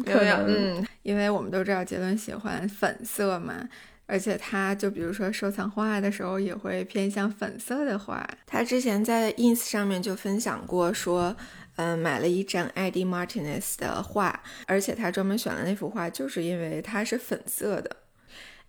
[0.06, 3.68] 没有没有，嗯，因为我们都知道杰伦喜欢粉色嘛，
[4.10, 8.28] 而且他就比如说收藏画的时候也会偏向粉色的画。
[8.48, 11.36] 他之前在 ins 上面就分享过说。
[11.82, 17.96] 嗯，买了一张 ID Martinez 的画，而且他专门选了那幅画，就是因为它是粉色的。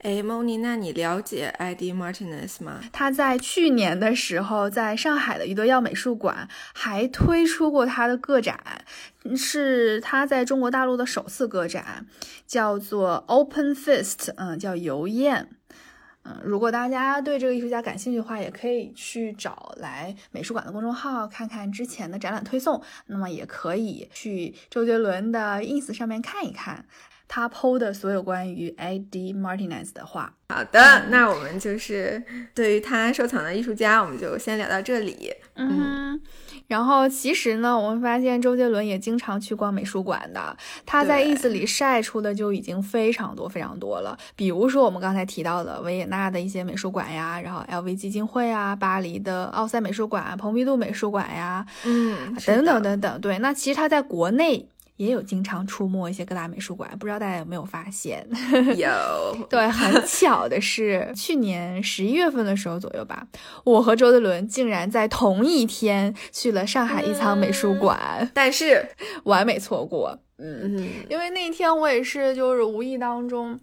[0.02, 2.80] 哎，莫妮，那你了解 ID Martinez 吗？
[2.90, 8.58] 他在去年的时候，在上海的余德耀美术馆还推出过他的个展，
[9.36, 12.06] 是他在中国大陆的首次个展，
[12.46, 15.50] 叫做 Open Fist，嗯，叫游宴。
[16.22, 22.82] 嗯，如果大家对这个艺术家感兴趣的话，也可以去找来美术馆的公众号看看之前的展览推送。
[23.06, 26.86] 那么也可以去周杰伦的 ins 上面看一看
[27.33, 29.33] 他 PO 的所有关于 A.D.
[29.33, 30.35] Martinez 的话。
[30.49, 32.21] 好的，那我们就是
[32.53, 35.33] 对于他收藏的艺术家，我们就先聊到这里。
[35.55, 36.21] 嗯，
[36.66, 44.19] 然后其实呢，我们发现周杰伦也经常去逛美术馆的，他在对 ins 里晒出的就已经非常多非常多了。
[44.35, 53.21] 比如说我们刚才提到的维也纳的一些美术馆呀，然后 LV 基金会啊，巴黎的奥赛美术馆、蓬皮杜美术馆呀，嗯，等等等等。
[53.21, 54.66] 对，那其实他在国内。
[55.00, 58.22] 也有经常出没一些各大美术馆，不知道大家有没有发现？
[58.76, 63.26] 有 对，很巧的是，去年十一月份的时候左右吧，
[63.64, 68.86] 我和周杰伦竟然在同一天去了上海一仓美术馆，但是，
[69.24, 70.18] 完美错过。
[70.36, 73.58] 嗯，嗯，因为那天我也是就是无意当中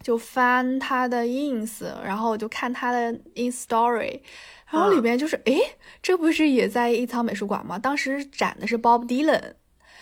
[0.00, 4.20] 就翻他的 ins，然后我就看他的 ins story，
[4.70, 5.58] 然后里边就是，诶，
[6.00, 7.76] 这不是也在一仓美术馆吗？
[7.80, 9.54] 当时展的是 Bob Dylan。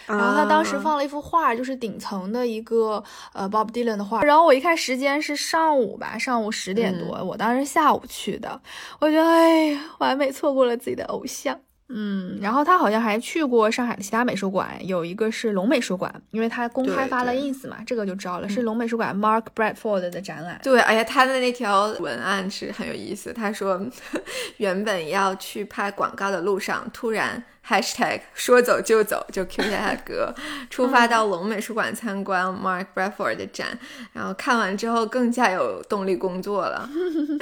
[0.07, 4.23] 然后他当时啊放了一幅画，就是顶层的一个呃 Bob Dylan 的画。
[4.23, 8.61] 然后我一看时间是上午吧，上午十点多，我当时下午去的，
[9.01, 11.59] 我觉得哎呀，完美错过了自己的偶像。
[11.89, 20.61] 嗯，然后他好像还去过上海的其他美术馆，有一个是龙美术馆，因为他公开发了 ins 嘛，这个就知道了，是龙美术馆 Mark Bradford 的展览。
[20.65, 23.33] 对，哎呀，他的那条文案是很有意思。
[23.33, 23.81] 他说，
[24.59, 30.35] 原本要去拍广告的路上，突然 hashtag 说走就走，就 Q 下他哥，
[30.71, 33.79] 出发到龙美术馆参观 Mark Bradford 的展，
[34.13, 36.89] 然后看完之后更加有动力工作了。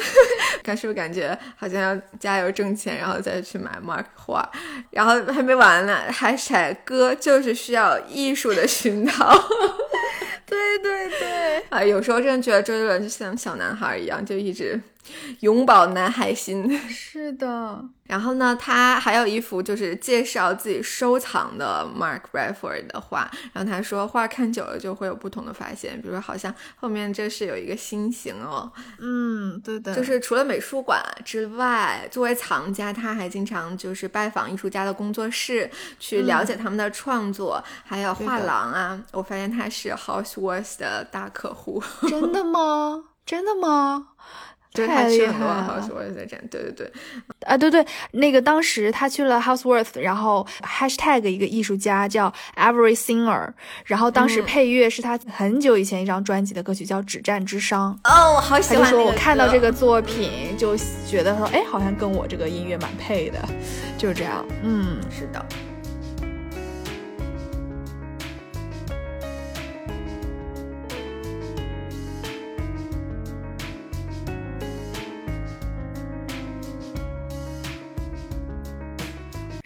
[0.64, 4.48] 看是不是感觉好像要加油挣钱，然后再去买 Mark 画，
[4.90, 9.34] 然后还没完呢，hashtag 哥就是需要艺术的熏陶。
[10.46, 14.80] 对对对，啊，有时候真的觉得周杰伦就像小男孩一样，就一直
[15.40, 16.78] 永葆男孩心。
[16.88, 23.30] 是的，然后呢，他还有一幅就是介绍自己收藏的 Mark Bradford 的画。
[23.52, 28.70] 然后他说，画看久了就会有不同的发现，比如说好像后面这是有一个心形哦。
[28.98, 39.00] 嗯，对的，就是除了美术馆之外，作为藏家，他还经常就是拜访艺术家的工作室，去了解他们的创作，还有画廊啊。
[39.12, 41.82] 我发现他是 Houseworth 的大客户。
[42.08, 43.04] 真的吗？
[43.26, 44.08] 真的吗？
[44.74, 46.92] 对他去很多 Houseworth 的展，对对对，
[47.46, 53.52] 啊对对，那个当时他去了 Houseworth，然后 Hashtag 一个艺术家叫 Every Singer，
[53.84, 57.76] 然后当时配乐是他很久以前一张专辑的歌曲叫《止战之殇》。
[58.02, 58.84] 哦，我好喜欢。
[58.84, 60.76] 他就说我看到这个作品就
[61.08, 63.38] 觉得说，哎，好像跟我这个音乐蛮配的，
[63.96, 64.44] 就是这样。
[64.64, 65.46] 嗯，是的。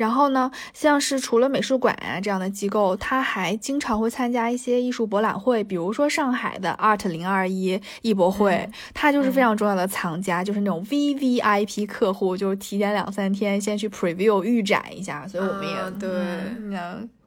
[0.08, 16.10] 然后呢，像是除了美术馆啊这样的机构，他还经常会参加一些艺术博览会，比如说上海的 Art 零二一艺博会，他就是非常重要的藏家，就是那种 V V I P 客户，就是提前两三天先去 Preview 预展一下，所以我们也对，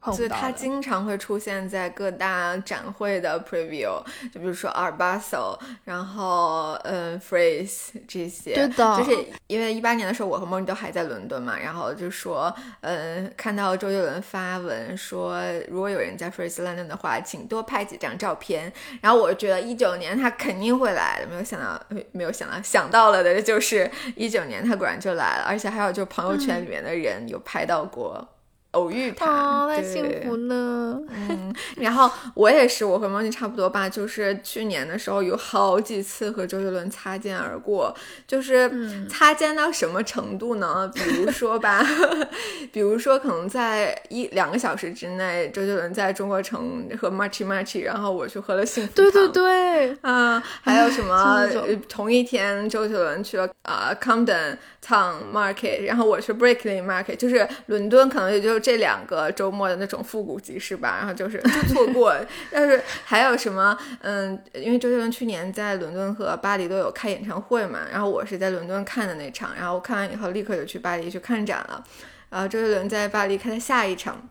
[0.04, 0.16] 嗯。
[0.16, 21.80] 就他经常会出现在各大展会的 preview，就比如说 Art Basel，然后嗯 Phrase 这些，对的，就是因为一八年的时候我和莫妮都还在伦敦嘛，然后就说嗯看到周杰伦发文说如果有人在 Phrase London 的话，请多拍几张照片，然后我觉得一九年他肯定会来的，没有想到
[22.12, 28.26] 没有想到想到了的就是一九年他果然就来了，而且还有就朋友圈里面的人有拍到过。
[28.72, 31.00] 偶遇他，太幸福了。
[31.08, 33.86] 嗯，然后我也是，我和猫妮差不多吧。
[33.86, 37.94] 就是去年的时候，有好几次和周杰伦擦肩而过，
[38.26, 38.70] 就是
[39.08, 40.90] 擦肩到什么程度呢？
[40.94, 41.86] 比如说吧，
[42.72, 51.46] 比如说可能在一两个小时之内，周杰伦在中国城和 Marchy Marchy，然后我去喝了幸福对对对，啊，还有什么
[51.90, 58.61] 同一天，周杰伦去了啊 Camden Town Market，然后我去 Brickley Market，就是伦敦，可能也就。
[58.62, 62.14] 这两个周末的那种复古集市吧，然后就是 就错过。
[62.50, 63.76] 但是还有什么？
[64.00, 71.84] 嗯，因为周杰伦去年在伦敦和巴黎都有开演唱会嘛，然后我是在伦敦看的那场，然后看完以后立刻就去巴黎去看展了。
[72.30, 74.28] 然后周杰伦在巴黎开的下一场，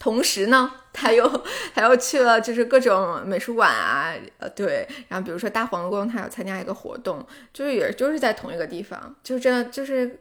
[0.00, 10.18] 同时呢，他又 他又去了就是各种美术馆啊，呃，对，然后比如说大皇宫，他有参加一个活动，就是也就是在同一个地方，就真的就是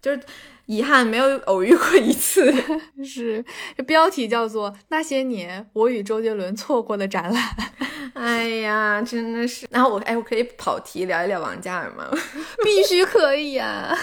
[0.00, 0.20] 就是。
[0.66, 2.52] 遗憾没有偶遇过一次，
[3.04, 3.44] 是
[3.76, 7.42] 这标题叫做《那些年我与周杰伦错过的展览
[8.14, 9.66] 》。哎呀，真的是。
[9.70, 12.08] 然后我哎，我可以跑题聊一聊王嘉尔吗？
[12.64, 13.94] 必须可以啊！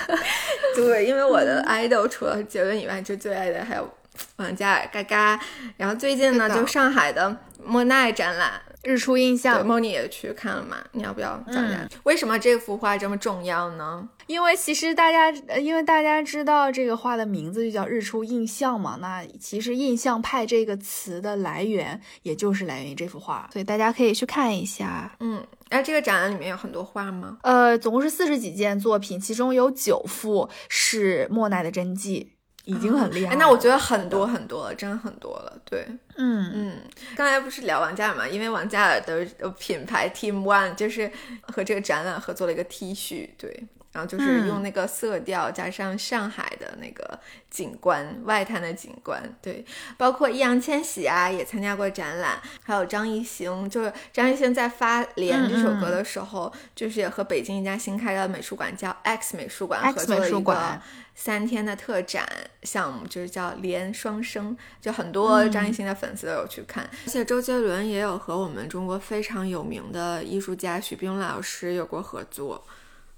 [0.75, 3.89] 对，因为我的 idol 除了杰伦以外，就最爱的还有
[4.35, 5.39] 王嘉尔，嘎嘎。
[5.77, 8.61] 然后最近呢，就上海的莫奈展览。
[8.83, 10.77] 日出印象，莫妮也去看了嘛？
[10.91, 14.07] 你要不要讲讲为什么这幅画这么重要呢？
[14.27, 15.29] 因为其实大家，
[15.59, 18.97] 因为大家知道这个画的名字就叫日出印象嘛。
[18.99, 25.15] 那其实印象派这个词的来源，也就是来源于这幅画，所以大家可以去看一下。
[25.19, 27.37] 嗯，哎，这个展览里面有很多画吗？
[27.43, 32.31] 呃，总共是四十几件作品，其中有九幅是莫奈的真迹。
[32.65, 35.59] 已经很厉害，那我觉得很多很多了，真的很多了。
[35.65, 36.77] 对，嗯嗯，
[37.15, 38.27] 刚才不是聊王嘉尔嘛？
[38.27, 39.25] 因为王嘉尔的
[39.57, 47.19] 品牌 Team One 就是和这个展览合作了一个 T 恤，对，然后就是用那个色调加上上海的那个
[47.49, 49.65] 景观，外滩的景观，对，
[49.97, 60.81] 包括易烊千玺啊也参加过展览，还有张艺兴，就是张艺兴在发《连》这首歌的时候，就是也和北京一家新开的美术馆叫 X 美术馆合作了一个。
[61.13, 62.25] 三天的特展
[62.63, 72.65] 项目就是叫“连双生”，就很多张艺兴的粉丝都有去看，而且周杰伦也有和我们中国非常有名的艺术家许冰老师有过合作。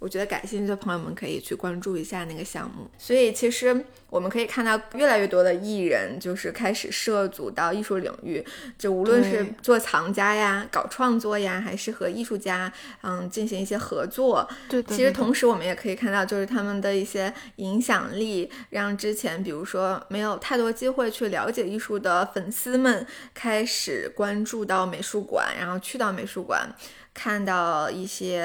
[0.03, 2.91] 我觉得感兴趣的朋友们可以去关注一下那个项目。
[2.97, 8.45] 所以其实我们可以看到越来越多的艺人就是开始涉足到艺术领域，
[8.77, 12.69] 就无论是做藏家呀、搞创作呀，还是和艺术家
[13.01, 14.45] 嗯进行一些合作。
[14.67, 26.69] 对，其实同时我们也可以看到，就是他们的一些影响力，让之前比如说没有太多机会去了解艺术的粉丝们开始关注到美术馆，然后去到美术馆。
[27.13, 28.41] 看到一些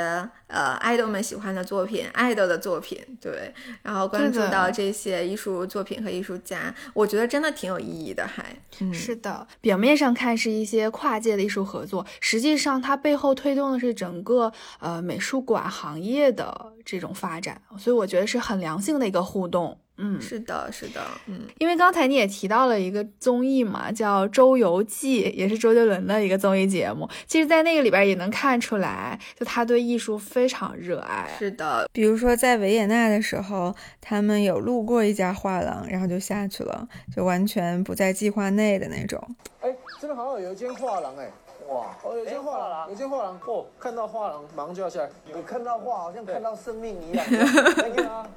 [0.47, 3.53] 呃爱豆们喜欢的作品，爱豆的作品，对，
[3.83, 8.55] 然后关注到这些艺术作品和艺术家，我觉得真的挺有意义的，还
[8.93, 9.47] 是的。
[9.61, 19.81] 表面上看是一些跨界的艺术合作，实际上它背后推动的是整个呃美术馆行业的这种发展，所以我觉得是很良性的一个互动。
[19.99, 27.09] 嗯，是的，是的，嗯，因为刚才你也提到了一个综艺嘛，叫《周游记》，也是周杰伦的一个综艺节目。
[27.27, 31.29] 其实，在那个里边也能看出来，就他对艺术非常热爱。
[31.39, 39.21] 是的，比如说在维也纳的时候，他们有路过一家画廊，然后就下去了，就完全不在计划内的那种。
[39.61, 39.69] 哎，
[40.01, 41.31] 这边好像有一间画廊，哎。
[41.69, 45.11] 哇，哦，有间画廊，有间画廊，哦，看到画廊马上就要下来。
[45.31, 47.27] 有看到画，好像看到生命一样。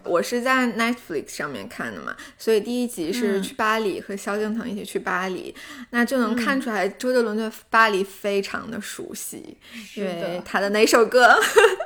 [0.03, 5.55] 我是在 Netflix 上面看的嘛，所以第一集是去巴黎，和萧敬腾一起去巴黎，
[5.91, 9.55] 那就能看出来周杰伦对巴黎非常的熟悉，
[9.95, 11.33] 因为他的哪首歌？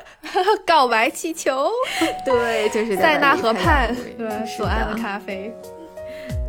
[0.66, 1.70] 告白气球。
[2.26, 5.53] 对，就是塞纳河畔，对，左岸的咖啡。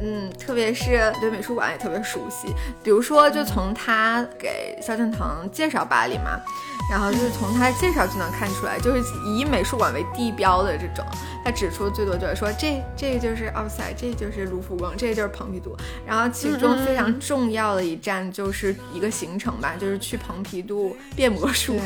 [0.00, 2.48] 嗯，特别是对美术馆也特别熟悉，
[2.82, 6.40] 比如说，就从他给萧敬腾介绍巴黎嘛。
[6.90, 11.04] 然后就是从他介绍就能看出来，就是以美术馆为地标的这种，
[11.44, 15.76] 他指出最多就是说这这个就是奥赛，这就是卢浮宫，这就是蓬皮杜。
[16.06, 21.76] 然后其中非常重要的一站就是一个行程吧，就是去蓬皮杜变魔术。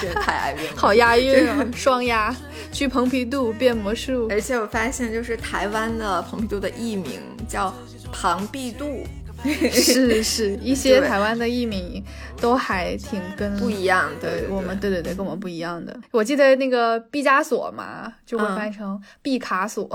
[0.00, 2.34] 对， 太爱变，好押韵啊，双押。
[2.70, 7.72] 去蓬皮杜变魔术，而且我发现就是台湾的蓬皮杜的艺名叫
[8.12, 9.04] 庞毕杜。
[9.70, 12.02] 是是，一些台湾的艺名
[12.40, 15.94] 都还挺跟不一样的，对我们对对对，跟我们不一样的。
[16.10, 19.88] 我记得那个毕加索嘛，就会翻成 毕卡索，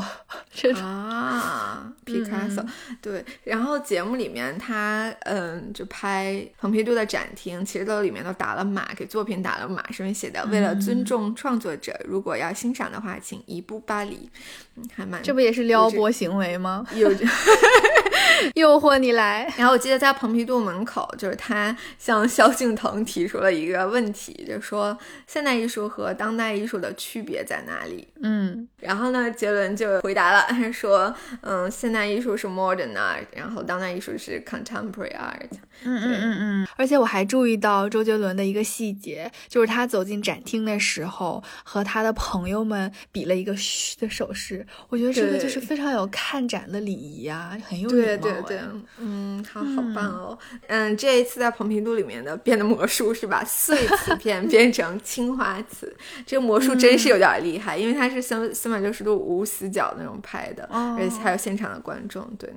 [0.54, 2.64] 这种啊，毕卡索。
[3.02, 14.30] 对，然后节目里面他嗯，就拍蓬皮杜的展厅，其实都里面都打了码，给作品打了码，上面写的为了尊重创作者，如果要欣赏的话，请移步巴黎。
[14.76, 16.86] 嗯，还蛮，这不也是撩拨行为吗？
[16.94, 17.10] 有。
[18.56, 28.08] 诱惑你来，然后我记得在蓬皮杜门口，就是他向萧敬腾提出了一个问题，就说现代艺术和当代艺术的区别在哪里？
[28.22, 35.50] 嗯，然后呢，杰伦就回答了，他 说，嗯，现代艺术是 modern art，然后当代艺术是 contemporary art。
[35.84, 36.68] 嗯嗯嗯嗯。
[36.76, 44.66] 而且我还注意到周杰伦的一个细节，就是他走进展厅的时候，和他的朋友们比了一个嘘的手势。
[44.90, 48.02] 我觉得这个就是非常有看展的礼仪啊，很有礼貌。
[48.02, 48.60] 对对，
[48.98, 62.54] 嗯，好好棒哦，嗯，这一次在蓬皮杜里面的变的魔术是把碎瓷片变 成青花瓷，这个魔术真是有点厉害，因为它是三三百六十度无死角那种拍的，而且还有现场的观众，对。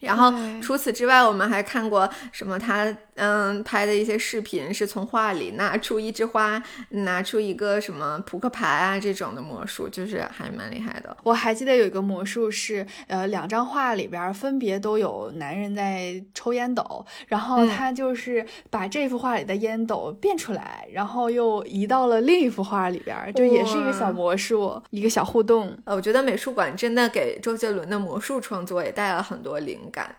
[0.00, 2.58] 然后除此之外，我们还看过什么？
[2.58, 2.92] 他
[3.24, 11.16] 嗯拍的一些视频，是从画里拿出一枝花，拿出一个什么扑克牌啊这种的魔术，就是还蛮厉害的。
[11.22, 25.78] 我还记得有一个魔术是，呃，两张画里边分别都有男人在抽烟斗，然后他就是把这幅画里的烟斗变出来，然后又移到了另一幅画里边，就也是一个小魔术，一个小互动。
[25.84, 29.78] 呃，我觉得美术馆真的给周杰伦的魔术创作也带了很多灵。
[29.92, 30.16] 感，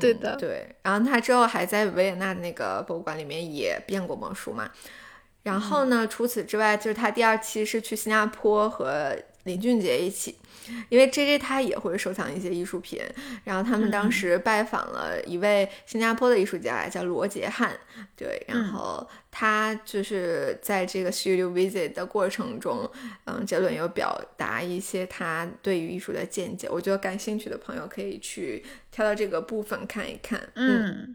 [0.00, 0.66] 对的，对。
[0.82, 4.70] 然后他之后还在维也纳的那个博物馆里面也变过魔术嘛。
[5.42, 10.38] 然后呢，除此之外，就是他第二期是去新加坡和林俊杰一起，
[10.88, 13.02] 因为 J J 他也会收藏一些艺术品。
[13.44, 17.78] 然后他们当时拜访了一位新加坡的艺术家，叫罗杰汉。
[18.16, 22.90] 对，然后他就是在这个 studio visit 的过程中，
[23.26, 26.66] 嗯，杰伦有表达一些他对于艺术的见解。
[26.70, 30.40] 我觉得感兴趣的朋友可以去跳到这个部分看一看。
[30.54, 31.14] 嗯。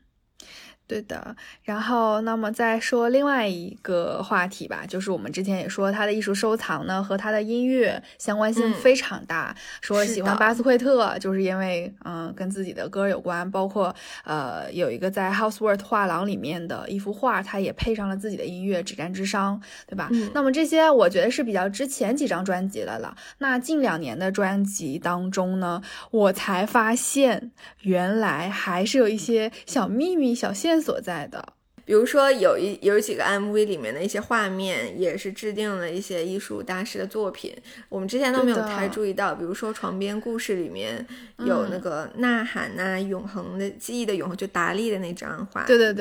[0.90, 20.10] 对的，然后那么再说另外一个话题吧，就是我们之前也说他的艺术收藏呢和他的音乐相关性非常大，说喜欢巴斯奎特就是因为嗯跟自己的歌有关，包括呃有一个在 Houseworth 画廊里面的一幅画，他也配上了自己的音乐《止战之殇》，对吧？
[20.34, 23.16] 那么这些我觉得是比较之前几张专辑的了。
[23.38, 30.79] 那近两年的专辑当中呢，我才发现原来还是有一些小秘密、小线。
[30.82, 31.44] 所在的，
[31.86, 37.56] 比如说有一有几个 MV 里面的一些画面，也是制定了一些艺术大师的作品，
[37.90, 39.34] 我们之前都没有太注意到。
[39.34, 41.06] 比如说《床边故事》里面
[41.40, 45.64] 有那个呐喊呐，永恒的记忆的永恒，就达利的那张画。
[45.66, 45.94] 对对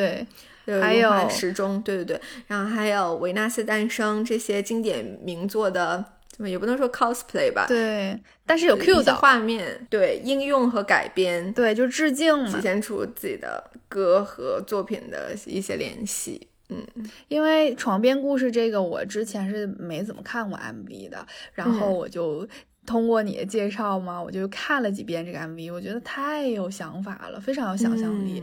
[0.67, 6.05] 对，还有时钟，对对对，然后还有维纳斯诞生这些经典名作的。
[6.47, 8.17] 也不能说 cosplay 吧，对，
[8.47, 16.47] 但是有 Q 的画面，对应用和改编，对，就致敬嘛，体现出自己的歌和作品的一些联系。
[16.69, 16.87] 嗯，
[17.29, 22.47] 因为《床边故事》这个我之前是没怎么看过 MV 的，然后我就
[22.87, 28.43] 通过你的介绍嘛，我就看了几遍这个 MV，我觉得太有想法了，非常有想象力，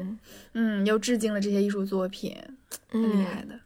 [0.53, 2.35] 嗯，又致敬了这些艺术作品，
[2.89, 3.57] 很厉害的。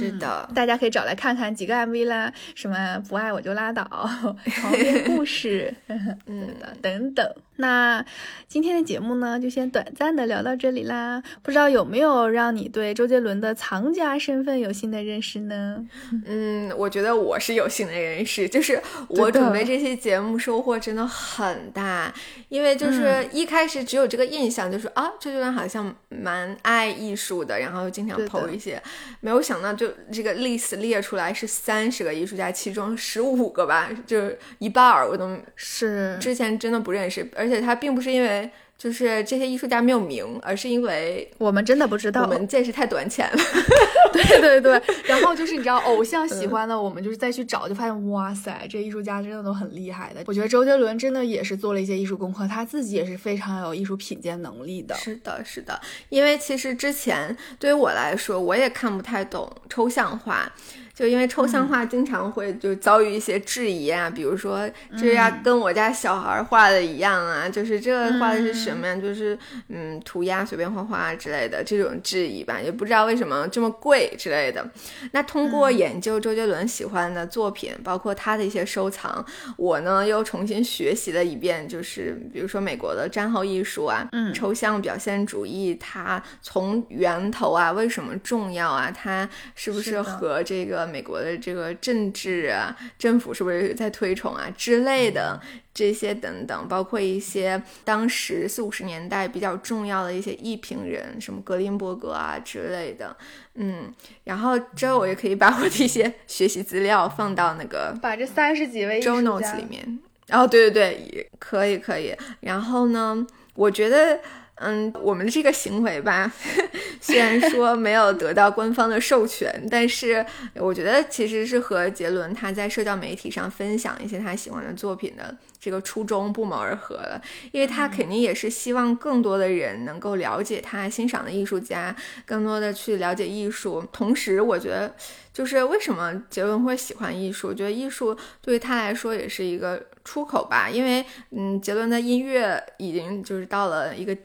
[0.00, 3.84] 是的，大家可以找来看看几个 MV 啦，什么不爱我就拉倒，
[4.50, 5.74] 床边故事，
[6.26, 6.48] 嗯
[6.80, 7.26] 等等。
[7.56, 8.04] 那
[8.48, 11.22] 今天的节目呢，就先短暂的聊到这里啦。
[11.40, 15.86] 不知道有没有让你对周杰伦的藏家身份有新的认识呢？
[16.26, 22.12] 嗯，我觉得我是有新的认识，就是我准备这期节目收获真的很大，
[22.48, 28.82] 因为就是一开始只有这个印象，就是啊，周杰伦好像蛮爱艺术的，然后又经常投一些，
[29.20, 37.28] 没有想到就这个 list 列出来是三十个艺术家，其中十五个吧，就是一半儿我都是之前真的不认识。
[37.36, 43.38] 而且他并不是因为就是这些艺术家没有名，而是因为我们真的不知道，我们见识太短浅了。
[44.12, 50.22] 对 对对，然后就是你知道，偶像喜欢的，我们就是再去找，就发现哇塞，这艺术家真的都很厉害的。
[50.26, 54.94] 我觉得周杰伦真的也是做了一些艺术功课，他自己也是非常有艺术品鉴能力的。
[54.94, 60.52] 是的，是的，因为其实之前对于我来说，我也看不太懂抽象画。
[60.94, 68.94] 就因为抽象画经常会就遭遇一些质疑啊，比如说这要跟我家小孩画的一样啊，就是这画的是什么呀？
[68.96, 69.36] 就是
[69.68, 74.64] 嗯涂鸦随便画画之类的这种质疑吧，也不知道为什么这么贵之类的。
[75.10, 79.24] 那通过研究周杰伦喜欢的作品，包括他的一些收藏，
[79.56, 88.90] 我呢又重新学习了一遍，就是比如说美国的战后艺术啊，嗯，抽象表现主义，它从源头啊为什么重要啊？
[88.90, 95.40] 它是不是和这个美国的这个政治啊，政府是不是在推崇啊之类的
[95.72, 103.16] 这些等等，包括一些当时四五十年代比较重要的一些艺评人，什么格林伯格啊之类的，
[103.54, 103.92] 嗯，
[104.24, 114.20] 然后之后我也可以把我的一些学习资料放到那个把这三十几位 show notes 里面，然后对对对，可以可以，然后呢，我觉得。
[114.56, 116.32] 嗯，我们的这个行为吧，
[117.00, 120.24] 虽然说没有得到官方的授权，但是
[120.54, 127.20] 我觉得其实是和杰伦他在社交媒体上分享一些他喜欢的作品的这个初衷不谋而合了。
[127.50, 131.94] 因为他肯定也是希望更多的人能够了解他欣赏的艺术家，
[132.24, 133.84] 更多的去了解艺术。
[133.92, 134.94] 同时，我觉得
[135.32, 137.48] 就是为什么杰伦会喜欢艺术？
[137.48, 140.70] 我觉得艺术对于他来说也是一个出口吧。
[140.70, 144.16] 因为嗯，杰伦的音乐已经就是到了一个。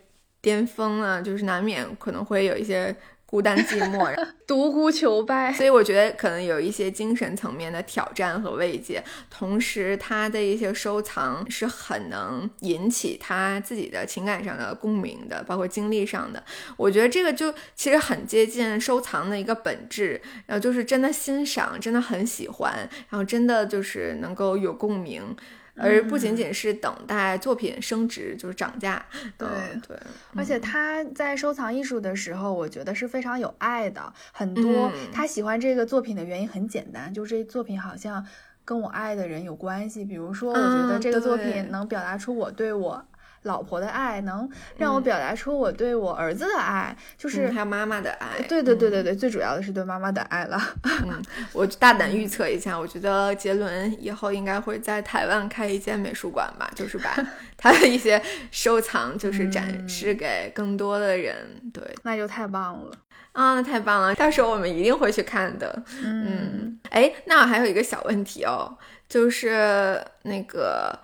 [0.41, 4.11] 巅峰啊，就是难免可能会有一些孤单寂寞，
[4.47, 5.53] 独孤求败。
[5.53, 9.03] 所以我觉得可能有一些精神层面的挑战和慰藉。
[9.29, 16.43] 同时，他的一些收藏是很能引起他自己的情感上的共鸣的，包括经历上的。
[16.75, 22.73] 我觉得这个就其实很接近收藏的一个本质，然后就是真的欣赏，真的很喜欢，
[23.09, 25.35] 然后真的就是能够有共鸣。
[25.79, 29.05] 而不仅仅是等待作品升值，就是涨价。
[29.37, 29.47] 对
[29.87, 29.97] 对，
[30.35, 34.13] 而且他在收藏艺术的时候，我觉得是非常有爱的。
[34.31, 38.25] 很多他喜欢这个作品的原因很简单，就是这作品好像
[38.65, 40.03] 跟我爱的人有关系。
[40.05, 43.05] 比如说，我觉得这个作品能表达出我对我。
[43.43, 48.41] 老婆的爱能让我表达出我对我儿子的爱，就是还有妈妈的爱。
[48.47, 50.61] 对对对对对，最主要的是对妈妈的爱了。
[50.83, 51.23] 嗯，
[51.53, 57.15] 我大胆预测一下，我觉得杰伦以后应该会在台湾开一间美术馆吧，就是把
[57.55, 58.21] 他的一些
[58.51, 61.35] 收藏就是展示给更多的人。
[61.71, 62.91] 对， 那就太棒了
[63.31, 65.83] 啊，那太棒了，到时候我们一定会去看的。
[66.03, 68.77] 嗯，哎，那我还有一个小问题哦，
[69.07, 70.99] 就是那个。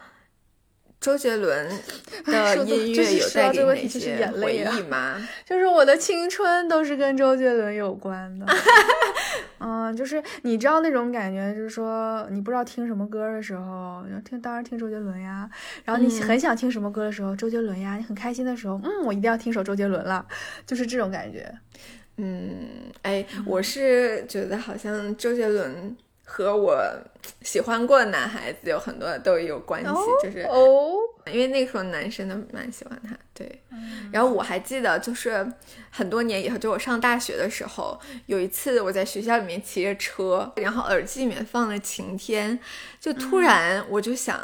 [1.05, 1.69] 周杰伦
[2.25, 5.15] 的音乐有带给哪些回忆吗？
[5.45, 8.45] 就是我的青春都是跟周杰伦有关的。
[9.59, 15.47] 嗯，就是你知道那种感觉，就是说你不知道听什么歌的时候，听当然听周杰伦呀。
[15.83, 17.97] 然后你很想听什么歌的时候，周杰伦呀。
[17.97, 20.25] 你很开心的时候，嗯，我一定要听首周杰伦了，
[20.65, 21.53] 就是这种感觉。
[22.17, 22.67] 嗯，
[23.03, 25.95] 哎，我是觉得好像周杰伦。
[26.25, 26.77] 和我
[27.41, 29.89] 喜欢过的男孩子有很多都有关系，
[30.21, 30.97] 就是哦，
[31.31, 33.61] 因为那个时候男生都蛮喜欢他，对。
[34.11, 35.47] 然后我还记得，就是
[35.89, 42.57] 很多年以后，就我上大学的时候，有一次我在学校里面骑着车，然后耳机里面放了《晴天》，
[42.99, 44.39] 就突然我就想。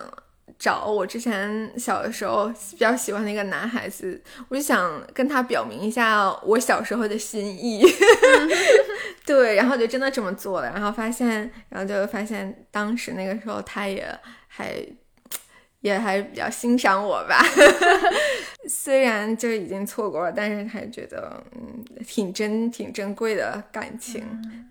[0.62, 7.84] 找我之前小的时候比较喜欢的一个男孩子，我就想跟他表明一下我小时候的心意。
[9.26, 14.08] 对，然后就真的这么做了，然后发现，然后就发现当时那个时候他也
[14.48, 14.86] 还
[15.80, 17.44] 也还比较欣赏我吧。
[18.68, 24.24] 虽然就已经错过了，但是还觉得嗯挺珍、挺珍贵的感情。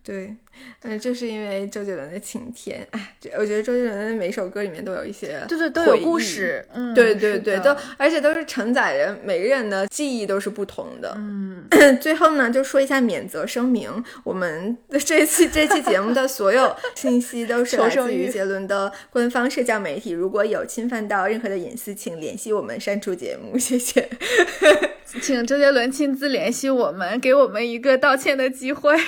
[0.03, 0.35] 对，
[0.83, 11.13] 嗯，就是因为周杰伦的《晴天》，哎，我觉得周杰伦的每首歌里面都有一些对对都有故事，嗯，对对对，都而且都是承载着每个人的记忆都是不同的。
[11.17, 11.69] 嗯，
[12.01, 23.80] 最后呢，就说一下免责声明，我们这期这期节目的所有信息都是来自于杰伦的官方社交媒体，如果有侵犯到任何的隐私，请联系我们删除节目，谢谢。
[25.21, 28.97] 请周杰伦亲自联系我们，给我们一个道歉的机会。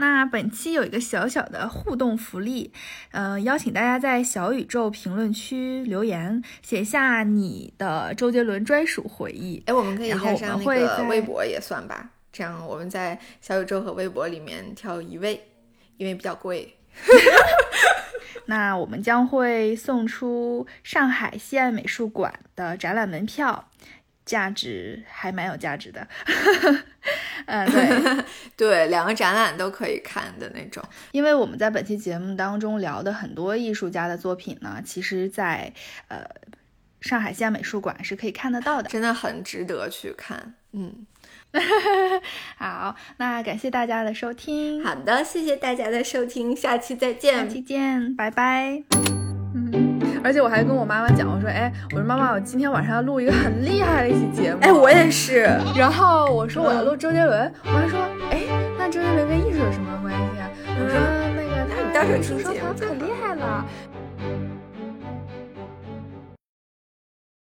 [0.00, 2.72] 那本期有一个小小的互动福利，
[3.10, 9.60] 呃，邀请大家在小宇宙评论区留言，写下你的周杰伦专属回忆。
[9.66, 15.48] 哎，我们可以加上那个微博也算吧，这样我们在小宇宙和微博里面挑一位，
[15.96, 16.76] 因为比较贵。
[18.50, 23.68] 那我们将会送出上海西岸美术馆的展览门票，
[24.24, 26.08] 价值还蛮有价值的。
[27.44, 28.24] 嗯， 对
[28.56, 30.82] 对，两个展览都可以看的那种。
[31.12, 35.70] 因为我们在本期节目当中聊的很多艺术家的作品呢，其实，在
[36.08, 36.24] 呃
[37.02, 40.54] 上海西岸美术馆是可以看得到的，真的很值得去看。
[40.72, 41.06] 嗯。
[42.58, 44.84] 好，那感谢大家的收听。
[44.84, 48.82] 好的，谢谢大家的收听，下期再见，下期见，拜拜。
[49.54, 54.60] 嗯，而且我还跟我妈妈讲，我说，哎，我说妈妈，我今天晚上要录一个很厉害的一期节目。
[54.60, 55.48] 哎，我也是。
[55.74, 57.98] 然后我说我要录周杰伦，我妈说，
[58.30, 58.42] 哎，
[58.78, 60.50] 那周杰伦跟艺术有什么关系啊？
[60.80, 61.00] 我说
[61.34, 63.64] 那个他，你到时候听说他可厉害了。